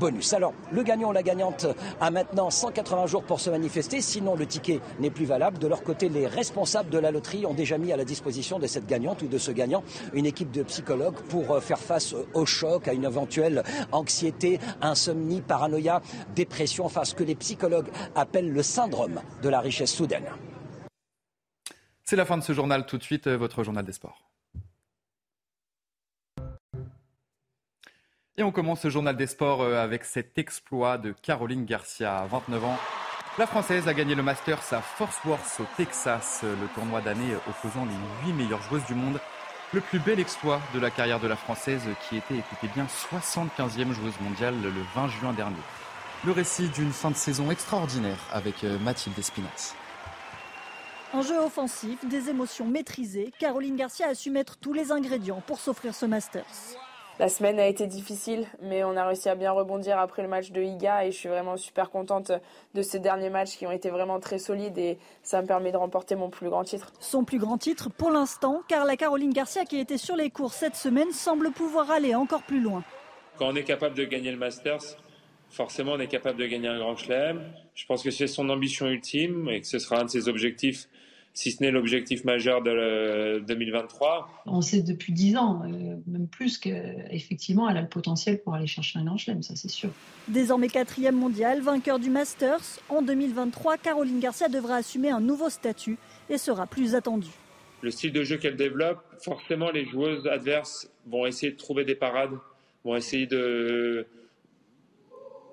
bonus. 0.00 0.32
Alors, 0.32 0.54
le 0.72 0.82
gagnant 0.82 1.10
ou 1.10 1.12
la 1.12 1.22
gagnante 1.22 1.66
a 2.00 2.10
maintenant 2.10 2.50
180 2.50 3.06
jours 3.06 3.22
pour 3.22 3.40
se 3.40 3.47
manifester, 3.50 4.00
sinon 4.00 4.36
le 4.36 4.46
ticket 4.46 4.80
n'est 5.00 5.10
plus 5.10 5.24
valable. 5.24 5.58
De 5.58 5.66
leur 5.66 5.82
côté, 5.82 6.08
les 6.08 6.26
responsables 6.26 6.90
de 6.90 6.98
la 6.98 7.10
loterie 7.10 7.46
ont 7.46 7.54
déjà 7.54 7.78
mis 7.78 7.92
à 7.92 7.96
la 7.96 8.04
disposition 8.04 8.58
de 8.58 8.66
cette 8.66 8.86
gagnante 8.86 9.22
ou 9.22 9.28
de 9.28 9.38
ce 9.38 9.50
gagnant 9.50 9.82
une 10.12 10.26
équipe 10.26 10.50
de 10.50 10.62
psychologues 10.62 11.20
pour 11.28 11.52
euh, 11.52 11.60
faire 11.60 11.78
face 11.78 12.14
au 12.34 12.46
choc, 12.46 12.88
à 12.88 12.92
une 12.92 13.04
éventuelle 13.04 13.62
anxiété, 13.92 14.58
insomnie, 14.80 15.40
paranoïa, 15.40 16.02
dépression, 16.34 16.84
enfin 16.84 17.04
ce 17.04 17.14
que 17.14 17.24
les 17.24 17.34
psychologues 17.34 17.88
appellent 18.14 18.52
le 18.52 18.62
syndrome 18.62 19.20
de 19.42 19.48
la 19.48 19.60
richesse 19.60 19.92
soudaine. 19.92 20.26
C'est 22.04 22.16
la 22.16 22.24
fin 22.24 22.38
de 22.38 22.42
ce 22.42 22.54
journal. 22.54 22.86
Tout 22.86 22.96
de 22.96 23.02
suite, 23.02 23.26
euh, 23.26 23.36
votre 23.36 23.62
journal 23.62 23.84
des 23.84 23.92
sports. 23.92 24.22
Et 28.38 28.42
on 28.44 28.52
commence 28.52 28.80
ce 28.82 28.88
journal 28.88 29.16
des 29.16 29.26
sports 29.26 29.62
euh, 29.62 29.82
avec 29.82 30.04
cet 30.04 30.38
exploit 30.38 30.96
de 30.96 31.12
Caroline 31.12 31.64
Garcia, 31.64 32.18
à 32.18 32.26
29 32.26 32.64
ans. 32.64 32.78
La 33.38 33.46
Française 33.46 33.86
a 33.86 33.94
gagné 33.94 34.16
le 34.16 34.22
Masters 34.24 34.72
à 34.72 34.82
Fort 34.82 35.12
Worth 35.24 35.60
au 35.60 35.64
Texas, 35.76 36.40
le 36.42 36.66
tournoi 36.74 37.00
d'année 37.00 37.36
opposant 37.48 37.84
les 37.84 38.26
8 38.26 38.32
meilleures 38.32 38.62
joueuses 38.62 38.84
du 38.86 38.96
monde. 38.96 39.20
Le 39.72 39.80
plus 39.80 40.00
bel 40.00 40.18
exploit 40.18 40.60
de 40.74 40.80
la 40.80 40.90
carrière 40.90 41.20
de 41.20 41.28
la 41.28 41.36
Française 41.36 41.82
qui 42.08 42.16
était, 42.16 42.34
écoutez 42.34 42.66
bien, 42.74 42.86
75e 42.86 43.92
joueuse 43.92 44.18
mondiale 44.20 44.56
le 44.60 44.72
20 44.96 45.08
juin 45.08 45.32
dernier. 45.32 45.54
Le 46.24 46.32
récit 46.32 46.68
d'une 46.70 46.90
fin 46.90 47.12
de 47.12 47.16
saison 47.16 47.52
extraordinaire 47.52 48.18
avec 48.32 48.64
euh, 48.64 48.76
Mathilde 48.80 49.16
Espinasse. 49.16 49.76
En 51.12 51.22
jeu 51.22 51.38
offensif, 51.38 52.04
des 52.08 52.30
émotions 52.30 52.66
maîtrisées, 52.66 53.32
Caroline 53.38 53.76
Garcia 53.76 54.08
a 54.08 54.16
su 54.16 54.30
mettre 54.30 54.56
tous 54.56 54.72
les 54.72 54.90
ingrédients 54.90 55.42
pour 55.46 55.60
s'offrir 55.60 55.94
ce 55.94 56.06
Masters. 56.06 56.44
La 57.18 57.28
semaine 57.28 57.58
a 57.58 57.66
été 57.66 57.88
difficile, 57.88 58.46
mais 58.62 58.84
on 58.84 58.96
a 58.96 59.04
réussi 59.04 59.28
à 59.28 59.34
bien 59.34 59.50
rebondir 59.50 59.98
après 59.98 60.22
le 60.22 60.28
match 60.28 60.52
de 60.52 60.62
Iga 60.62 61.04
et 61.04 61.10
je 61.10 61.16
suis 61.16 61.28
vraiment 61.28 61.56
super 61.56 61.90
contente 61.90 62.30
de 62.74 62.82
ces 62.82 63.00
derniers 63.00 63.28
matchs 63.28 63.56
qui 63.56 63.66
ont 63.66 63.72
été 63.72 63.90
vraiment 63.90 64.20
très 64.20 64.38
solides 64.38 64.78
et 64.78 64.98
ça 65.24 65.42
me 65.42 65.46
permet 65.48 65.72
de 65.72 65.76
remporter 65.76 66.14
mon 66.14 66.30
plus 66.30 66.48
grand 66.48 66.62
titre. 66.62 66.92
Son 67.00 67.24
plus 67.24 67.40
grand 67.40 67.58
titre 67.58 67.90
pour 67.90 68.12
l'instant, 68.12 68.62
car 68.68 68.84
la 68.84 68.96
Caroline 68.96 69.32
Garcia 69.32 69.64
qui 69.64 69.80
était 69.80 69.98
sur 69.98 70.14
les 70.14 70.30
cours 70.30 70.52
cette 70.52 70.76
semaine 70.76 71.10
semble 71.10 71.50
pouvoir 71.50 71.90
aller 71.90 72.14
encore 72.14 72.44
plus 72.44 72.60
loin. 72.60 72.84
Quand 73.36 73.48
on 73.48 73.56
est 73.56 73.64
capable 73.64 73.96
de 73.96 74.04
gagner 74.04 74.30
le 74.30 74.38
Masters, 74.38 74.96
forcément 75.50 75.94
on 75.94 75.98
est 75.98 76.06
capable 76.06 76.38
de 76.38 76.46
gagner 76.46 76.68
un 76.68 76.78
grand 76.78 76.94
chelem. 76.94 77.52
Je 77.74 77.84
pense 77.86 78.04
que 78.04 78.12
c'est 78.12 78.28
son 78.28 78.48
ambition 78.48 78.86
ultime 78.86 79.48
et 79.48 79.60
que 79.60 79.66
ce 79.66 79.80
sera 79.80 79.98
un 79.98 80.04
de 80.04 80.10
ses 80.10 80.28
objectifs 80.28 80.88
si 81.38 81.52
ce 81.52 81.62
n'est 81.62 81.70
l'objectif 81.70 82.24
majeur 82.24 82.62
de 82.62 83.38
2023. 83.46 84.42
On 84.46 84.60
sait 84.60 84.82
depuis 84.82 85.12
10 85.12 85.36
ans, 85.36 85.62
euh, 85.62 85.94
même 86.08 86.26
plus 86.26 86.58
qu'effectivement, 86.58 87.70
elle 87.70 87.76
a 87.76 87.82
le 87.82 87.88
potentiel 87.88 88.42
pour 88.42 88.54
aller 88.54 88.66
chercher 88.66 88.98
un 88.98 89.04
grand 89.04 89.16
chelem, 89.16 89.40
ça 89.44 89.54
c'est 89.54 89.70
sûr. 89.70 89.90
Désormais 90.26 90.66
quatrième 90.66 91.14
mondiale, 91.14 91.60
vainqueur 91.60 92.00
du 92.00 92.10
Masters, 92.10 92.80
en 92.88 93.02
2023, 93.02 93.76
Caroline 93.76 94.18
Garcia 94.18 94.48
devra 94.48 94.78
assumer 94.78 95.10
un 95.10 95.20
nouveau 95.20 95.48
statut 95.48 95.96
et 96.28 96.38
sera 96.38 96.66
plus 96.66 96.96
attendue. 96.96 97.30
Le 97.82 97.92
style 97.92 98.12
de 98.12 98.24
jeu 98.24 98.38
qu'elle 98.38 98.56
développe, 98.56 98.98
forcément 99.22 99.70
les 99.70 99.84
joueuses 99.84 100.26
adverses 100.26 100.90
vont 101.06 101.24
essayer 101.24 101.52
de 101.52 101.56
trouver 101.56 101.84
des 101.84 101.94
parades, 101.94 102.36
vont 102.84 102.96
essayer 102.96 103.28
de, 103.28 104.08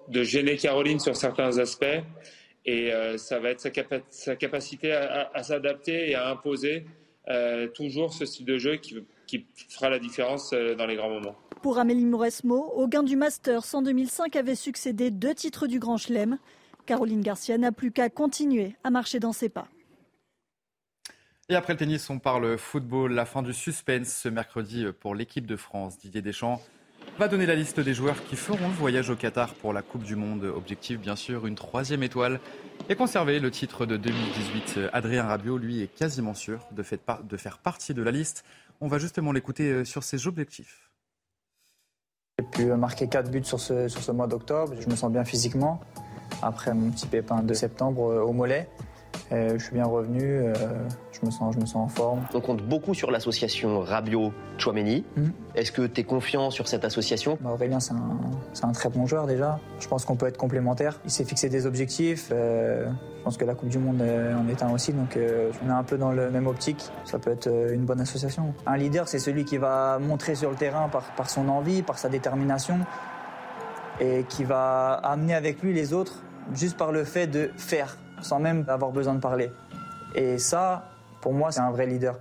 de 0.08 0.24
gêner 0.24 0.56
Caroline 0.56 1.00
sur 1.00 1.16
certains 1.16 1.60
aspects. 1.60 2.02
Et 2.66 2.92
euh, 2.92 3.18
ça 3.18 3.40
va 3.40 3.50
être 3.50 3.60
sa, 3.60 4.36
capacité 4.36 4.92
à, 4.92 5.44
s'adapter 5.44 6.10
et 6.10 6.16
à 6.16 6.30
imposer 6.30 6.86
euh, 7.28 7.68
toujours 7.68 8.14
ce 8.14 8.26
style 8.26 8.46
de 8.46 8.58
jeu 8.58 8.78
qui, 8.78 9.46
fera 9.70 9.90
la 9.90 10.00
différence 10.00 10.52
euh, 10.54 10.76
dans 10.76 10.88
les 10.88 10.96
grands 10.96 11.10
moments. 11.10 11.36
Pour 11.62 11.78
Amélie 11.78 12.06
Mauresmo, 12.06 12.72
au 12.76 12.88
gain 12.88 13.04
du 13.04 13.16
Masters 13.16 13.74
en 13.74 13.82
2005 13.82 14.36
avait 14.36 14.56
succédé 14.56 15.12
deux 15.12 15.34
titres 15.34 15.68
du 15.68 15.80
Grand 15.80 15.98
Chelem. 15.98 16.38
Caroline 16.86 17.22
Garcia 17.22 17.58
n'a 17.58 17.72
plus 17.72 17.92
qu'à 17.92 18.10
continuer 18.10 18.76
à 18.84 18.90
marcher 18.90 19.20
dans 19.20 19.34
ses 19.34 19.50
pas. 19.50 19.68
Et 21.50 21.56
après 21.56 21.74
le 21.74 21.78
tennis, 21.78 22.10
on 22.10 22.18
parle 22.18 22.58
football. 22.58 23.14
La 23.14 23.26
fin 23.26 23.44
du 23.44 23.54
suspense 23.54 24.10
ce 24.10 24.30
mercredi 24.30 24.86
pour 25.00 25.14
l'équipe 25.14 25.46
de 25.46 25.56
France. 25.56 26.00
Didier 26.00 26.24
Deschamps 26.24 26.62
va 27.18 27.28
donner 27.30 27.46
la 27.46 27.56
liste 27.56 27.80
des 27.80 27.94
joueurs 27.94 28.24
qui 28.26 28.36
feront 28.36 28.68
le 28.68 28.74
voyage 28.74 29.10
au 29.10 29.16
Qatar 29.16 29.54
pour 29.54 29.72
la 29.72 29.82
Coupe 29.82 30.04
du 30.04 30.18
Monde. 30.18 30.44
Objectif, 30.44 31.00
bien 31.00 31.16
sûr, 31.16 31.48
une 31.48 31.56
troisième 31.56 32.04
étoile 32.04 32.42
et 32.90 32.96
conserver 32.96 33.40
le 33.40 33.52
titre 33.52 33.86
de 33.86 33.96
2018. 33.96 34.80
Adrien 34.92 35.24
Rabiot, 35.24 35.58
lui, 35.58 35.82
est 35.82 35.88
quasiment 35.88 36.34
sûr 36.34 36.60
de 36.72 36.84
faire 36.84 37.58
partie 37.60 37.94
de 37.94 38.04
la 38.04 38.12
liste. 38.12 38.44
On 38.82 38.88
va 38.88 38.98
justement 39.00 39.32
l'écouter 39.32 39.72
euh, 39.72 39.86
sur 39.86 40.04
ses 40.04 40.28
objectifs. 40.28 40.92
J'ai 42.38 42.46
pu 42.46 42.66
marquer 42.66 43.08
4 43.08 43.32
buts 43.32 43.46
sur 43.46 43.62
ce, 43.62 43.88
sur 43.88 44.02
ce 44.02 44.12
mois 44.12 44.28
d'octobre. 44.28 44.74
Je 44.78 44.90
me 44.90 44.96
sens 44.96 45.10
bien 45.10 45.24
physiquement. 45.24 45.80
Après 46.42 46.74
mon 46.74 46.92
petit 46.92 47.08
pépin 47.08 47.42
de 47.44 47.54
septembre 47.54 48.12
euh, 48.12 48.22
au 48.22 48.34
mollet, 48.34 48.68
je 49.32 49.58
suis 49.58 49.74
bien 49.74 49.86
revenu, 49.86 50.22
euh, 50.22 50.54
je, 51.12 51.26
me 51.26 51.32
sens, 51.32 51.56
je 51.56 51.60
me 51.60 51.66
sens 51.66 51.76
en 51.76 51.88
forme. 51.88 52.22
On 52.34 52.42
compte 52.42 52.62
beaucoup 52.62 52.94
sur 52.94 53.12
l'association 53.12 53.80
Rabio 53.80 54.32
chouameni 54.58 55.04
mhm. 55.18 55.32
Est-ce 55.56 55.72
que 55.72 55.88
tu 55.88 56.02
es 56.02 56.04
confiant 56.04 56.52
sur 56.52 56.68
cette 56.68 56.86
association? 56.86 57.38
Bah, 57.42 57.52
Aurélien, 57.52 57.80
c'est 57.80 57.94
un, 57.94 58.68
un, 58.68 58.72
très 58.72 58.90
bon 58.90 59.06
joueur 59.06 59.26
déjà. 59.26 59.60
Je 59.80 59.88
pense 59.88 60.06
qu'on 60.06 60.16
peut 60.16 60.28
être 60.28 60.38
complémentaires. 60.38 61.00
Il 61.06 61.12
s'est 61.12 61.26
fixé 61.26 61.50
des 61.50 61.66
objectifs. 61.66 62.30
Euh, 62.32 62.86
je 63.18 63.24
pense 63.24 63.38
que 63.38 63.46
la 63.46 63.56
Coupe 63.56 63.70
du 63.70 63.80
Monde 63.80 64.02
en 64.02 64.48
est 64.48 64.62
un 64.62 64.72
aussi, 64.72 64.94
donc 64.94 65.18
euh, 65.18 65.52
on 65.66 65.70
est 65.70 65.74
un 65.74 65.84
peu 65.84 65.98
dans 65.98 66.12
le 66.12 66.30
même 66.30 66.46
optique. 66.46 66.84
Ça 67.06 67.18
peut 67.18 67.32
être 67.32 67.50
une 67.74 67.84
bonne 67.84 68.02
association. 68.02 68.54
Un 68.68 68.78
leader, 68.78 69.08
c'est 69.08 69.18
celui 69.18 69.46
qui 69.46 69.58
va 69.58 69.98
montrer 69.98 70.36
sur 70.36 70.52
le 70.52 70.56
terrain 70.56 70.90
par, 70.90 71.04
par 71.16 71.30
son 71.30 71.50
envie, 71.50 71.82
par 71.82 71.98
sa 71.98 72.08
détermination, 72.08 72.78
et 74.00 74.26
qui 74.30 74.44
va 74.44 74.94
amener 74.94 75.34
avec 75.34 75.64
lui 75.64 75.74
les 75.74 75.94
autres 75.94 76.22
juste 76.54 76.78
par 76.78 76.92
le 76.92 77.04
fait 77.04 77.26
de 77.26 77.50
faire 77.58 77.98
sans 78.26 78.40
même 78.40 78.66
avoir 78.68 78.92
besoin 78.92 79.16
de 79.16 79.20
parler. 79.20 79.52
Et 80.16 80.38
ça, 80.38 80.92
pour 81.22 81.34
moi, 81.34 81.52
c'est 81.52 81.62
un 81.62 81.72
vrai 81.72 81.86
leader. 81.86 82.20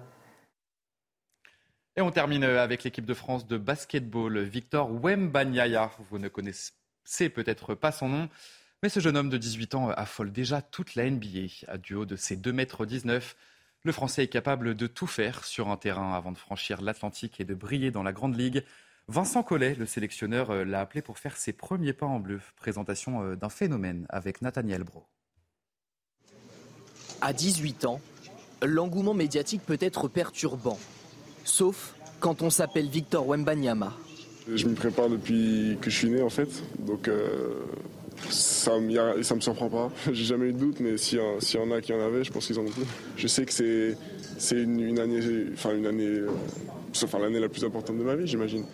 Et 1.96 2.00
on 2.00 2.10
termine 2.10 2.42
avec 2.42 2.82
l'équipe 2.82 3.06
de 3.06 3.14
France 3.14 3.46
de 3.46 3.56
basketball, 3.56 4.40
Victor 4.40 4.90
Wembanyaya. 4.90 5.90
Vous 6.10 6.18
ne 6.18 6.28
connaissez 6.28 7.28
peut-être 7.28 7.74
pas 7.74 7.92
son 7.92 8.08
nom, 8.08 8.28
mais 8.82 8.88
ce 8.88 8.98
jeune 8.98 9.16
homme 9.16 9.30
de 9.30 9.38
18 9.38 9.76
ans 9.76 9.90
affole 9.90 10.32
déjà 10.32 10.60
toute 10.60 10.96
la 10.96 11.08
NBA. 11.08 11.68
À 11.68 11.78
du 11.78 11.94
haut 11.94 12.04
de 12.04 12.16
ses 12.16 12.36
2 12.36 12.50
m 12.50 12.66
19, 12.86 13.36
Le 13.84 13.92
Français 13.92 14.24
est 14.24 14.28
capable 14.28 14.74
de 14.74 14.86
tout 14.88 15.06
faire 15.06 15.44
sur 15.44 15.68
un 15.68 15.76
terrain 15.76 16.14
avant 16.14 16.32
de 16.32 16.38
franchir 16.38 16.82
l'Atlantique 16.82 17.40
et 17.40 17.44
de 17.44 17.54
briller 17.54 17.92
dans 17.92 18.02
la 18.02 18.12
Grande 18.12 18.36
Ligue. 18.36 18.64
Vincent 19.06 19.42
Collet, 19.42 19.74
le 19.74 19.86
sélectionneur, 19.86 20.64
l'a 20.64 20.80
appelé 20.80 21.02
pour 21.02 21.18
faire 21.18 21.36
ses 21.36 21.52
premiers 21.52 21.92
pas 21.92 22.06
en 22.06 22.18
bleu. 22.18 22.40
Présentation 22.56 23.22
euh, 23.22 23.36
d'un 23.36 23.50
phénomène 23.50 24.06
avec 24.08 24.42
Nathaniel 24.42 24.82
Bro. 24.82 25.06
À 27.26 27.32
18 27.32 27.86
ans, 27.86 28.02
l'engouement 28.62 29.14
médiatique 29.14 29.62
peut 29.64 29.78
être 29.80 30.08
perturbant, 30.08 30.78
sauf 31.42 31.94
quand 32.20 32.42
on 32.42 32.50
s'appelle 32.50 32.86
Victor 32.86 33.26
Wembanyama. 33.26 33.94
Je 34.46 34.66
m'y 34.66 34.74
prépare 34.74 35.08
depuis 35.08 35.78
que 35.80 35.88
je 35.88 35.96
suis 35.96 36.10
né 36.10 36.20
en 36.20 36.28
fait, 36.28 36.50
donc 36.80 37.08
euh, 37.08 37.60
ça 38.28 38.78
ne 38.78 39.16
me 39.16 39.40
surprend 39.40 39.70
pas. 39.70 39.90
J'ai 40.12 40.24
jamais 40.24 40.48
eu 40.48 40.52
de 40.52 40.58
doute, 40.58 40.80
mais 40.80 40.98
s'il 40.98 41.18
y, 41.18 41.56
en 41.56 41.70
a 41.70 41.80
qui 41.80 41.94
en 41.94 42.00
avaient, 42.00 42.24
je 42.24 42.30
pense 42.30 42.46
qu'ils 42.46 42.58
en 42.58 42.64
ont 42.64 42.70
plus. 42.70 42.84
Je 43.16 43.26
sais 43.26 43.46
que 43.46 43.54
c'est 43.54 43.96
une, 44.62 44.98
année, 44.98 45.46
enfin 45.54 45.74
une 45.74 45.86
année, 45.86 46.20
enfin 47.04 47.18
l'année 47.20 47.40
la 47.40 47.48
plus 47.48 47.64
importante 47.64 47.96
de 47.96 48.02
ma 48.02 48.16
vie, 48.16 48.26
j'imagine. 48.26 48.66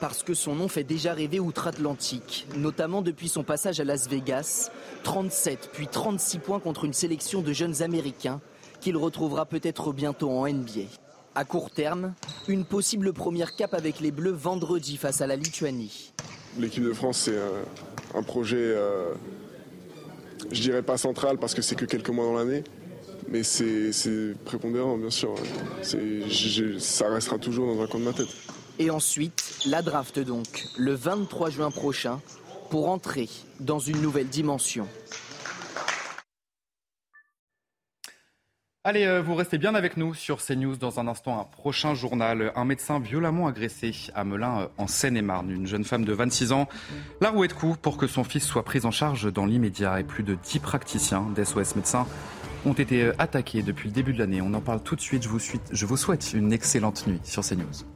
Parce 0.00 0.22
que 0.22 0.34
son 0.34 0.54
nom 0.54 0.68
fait 0.68 0.84
déjà 0.84 1.14
rêver 1.14 1.40
outre-Atlantique, 1.40 2.46
notamment 2.56 3.00
depuis 3.00 3.28
son 3.28 3.42
passage 3.42 3.80
à 3.80 3.84
Las 3.84 4.08
Vegas, 4.08 4.70
37 5.04 5.70
puis 5.72 5.86
36 5.86 6.38
points 6.38 6.60
contre 6.60 6.84
une 6.84 6.92
sélection 6.92 7.40
de 7.40 7.52
jeunes 7.52 7.82
Américains 7.82 8.40
qu'il 8.80 8.96
retrouvera 8.96 9.46
peut-être 9.46 9.92
bientôt 9.92 10.30
en 10.30 10.46
NBA. 10.46 10.82
À 11.34 11.44
court 11.44 11.70
terme, 11.70 12.14
une 12.46 12.64
possible 12.64 13.12
première 13.12 13.56
cape 13.56 13.74
avec 13.74 14.00
les 14.00 14.10
Bleus 14.10 14.32
vendredi 14.32 14.96
face 14.96 15.20
à 15.20 15.26
la 15.26 15.36
Lituanie. 15.36 16.12
L'équipe 16.58 16.84
de 16.84 16.92
France, 16.92 17.18
c'est 17.18 17.38
un, 18.14 18.22
projet, 18.22 18.56
euh, 18.56 19.12
je 20.50 20.60
dirais 20.60 20.82
pas 20.82 20.96
central 20.96 21.38
parce 21.38 21.54
que 21.54 21.62
c'est 21.62 21.74
que 21.74 21.84
quelques 21.84 22.10
mois 22.10 22.24
dans 22.24 22.34
l'année, 22.34 22.64
mais 23.28 23.42
c'est 23.42 24.34
prépondérant, 24.44 24.96
bien 24.98 25.10
sûr. 25.10 25.34
ça 25.82 27.08
restera 27.08 27.38
toujours 27.38 27.74
dans 27.74 27.82
un 27.82 27.86
coin 27.86 28.00
de 28.00 28.04
ma 28.04 28.12
tête. 28.12 28.28
Et 28.78 28.90
ensuite, 28.90 29.60
la 29.66 29.82
draft 29.82 30.18
donc, 30.18 30.66
le 30.76 30.92
23 30.92 31.50
juin 31.50 31.70
prochain, 31.70 32.20
pour 32.70 32.88
entrer 32.90 33.28
dans 33.60 33.78
une 33.78 34.00
nouvelle 34.02 34.28
dimension. 34.28 34.86
Allez, 38.84 39.04
euh, 39.04 39.20
vous 39.20 39.34
restez 39.34 39.58
bien 39.58 39.74
avec 39.74 39.96
nous 39.96 40.14
sur 40.14 40.38
CNews 40.40 40.76
dans 40.76 41.00
un 41.00 41.08
instant, 41.08 41.40
un 41.40 41.44
prochain 41.44 41.94
journal. 41.94 42.52
Un 42.54 42.64
médecin 42.64 43.00
violemment 43.00 43.48
agressé 43.48 43.92
à 44.14 44.22
Melun 44.22 44.60
euh, 44.60 44.66
en 44.78 44.86
Seine-et-Marne. 44.86 45.50
Une 45.50 45.66
jeune 45.66 45.82
femme 45.82 46.04
de 46.04 46.12
26 46.12 46.52
ans, 46.52 46.68
la 47.20 47.30
rouée 47.30 47.48
de 47.48 47.52
coups 47.52 47.76
pour 47.78 47.96
que 47.96 48.06
son 48.06 48.22
fils 48.22 48.44
soit 48.44 48.62
pris 48.62 48.84
en 48.84 48.92
charge 48.92 49.32
dans 49.32 49.44
l'immédiat. 49.44 49.98
Et 49.98 50.04
plus 50.04 50.22
de 50.22 50.36
10 50.36 50.60
praticiens 50.60 51.26
d'SOS 51.34 51.74
médecins 51.74 52.06
ont 52.64 52.74
été 52.74 53.02
euh, 53.02 53.12
attaqués 53.18 53.62
depuis 53.62 53.88
le 53.88 53.94
début 53.94 54.12
de 54.12 54.20
l'année. 54.20 54.40
On 54.40 54.54
en 54.54 54.60
parle 54.60 54.82
tout 54.82 54.94
de 54.94 55.00
suite. 55.00 55.24
Je 55.24 55.28
vous, 55.28 55.40
je 55.72 55.86
vous 55.86 55.96
souhaite 55.96 56.32
une 56.32 56.52
excellente 56.52 57.08
nuit 57.08 57.20
sur 57.24 57.42
CNews. 57.42 57.95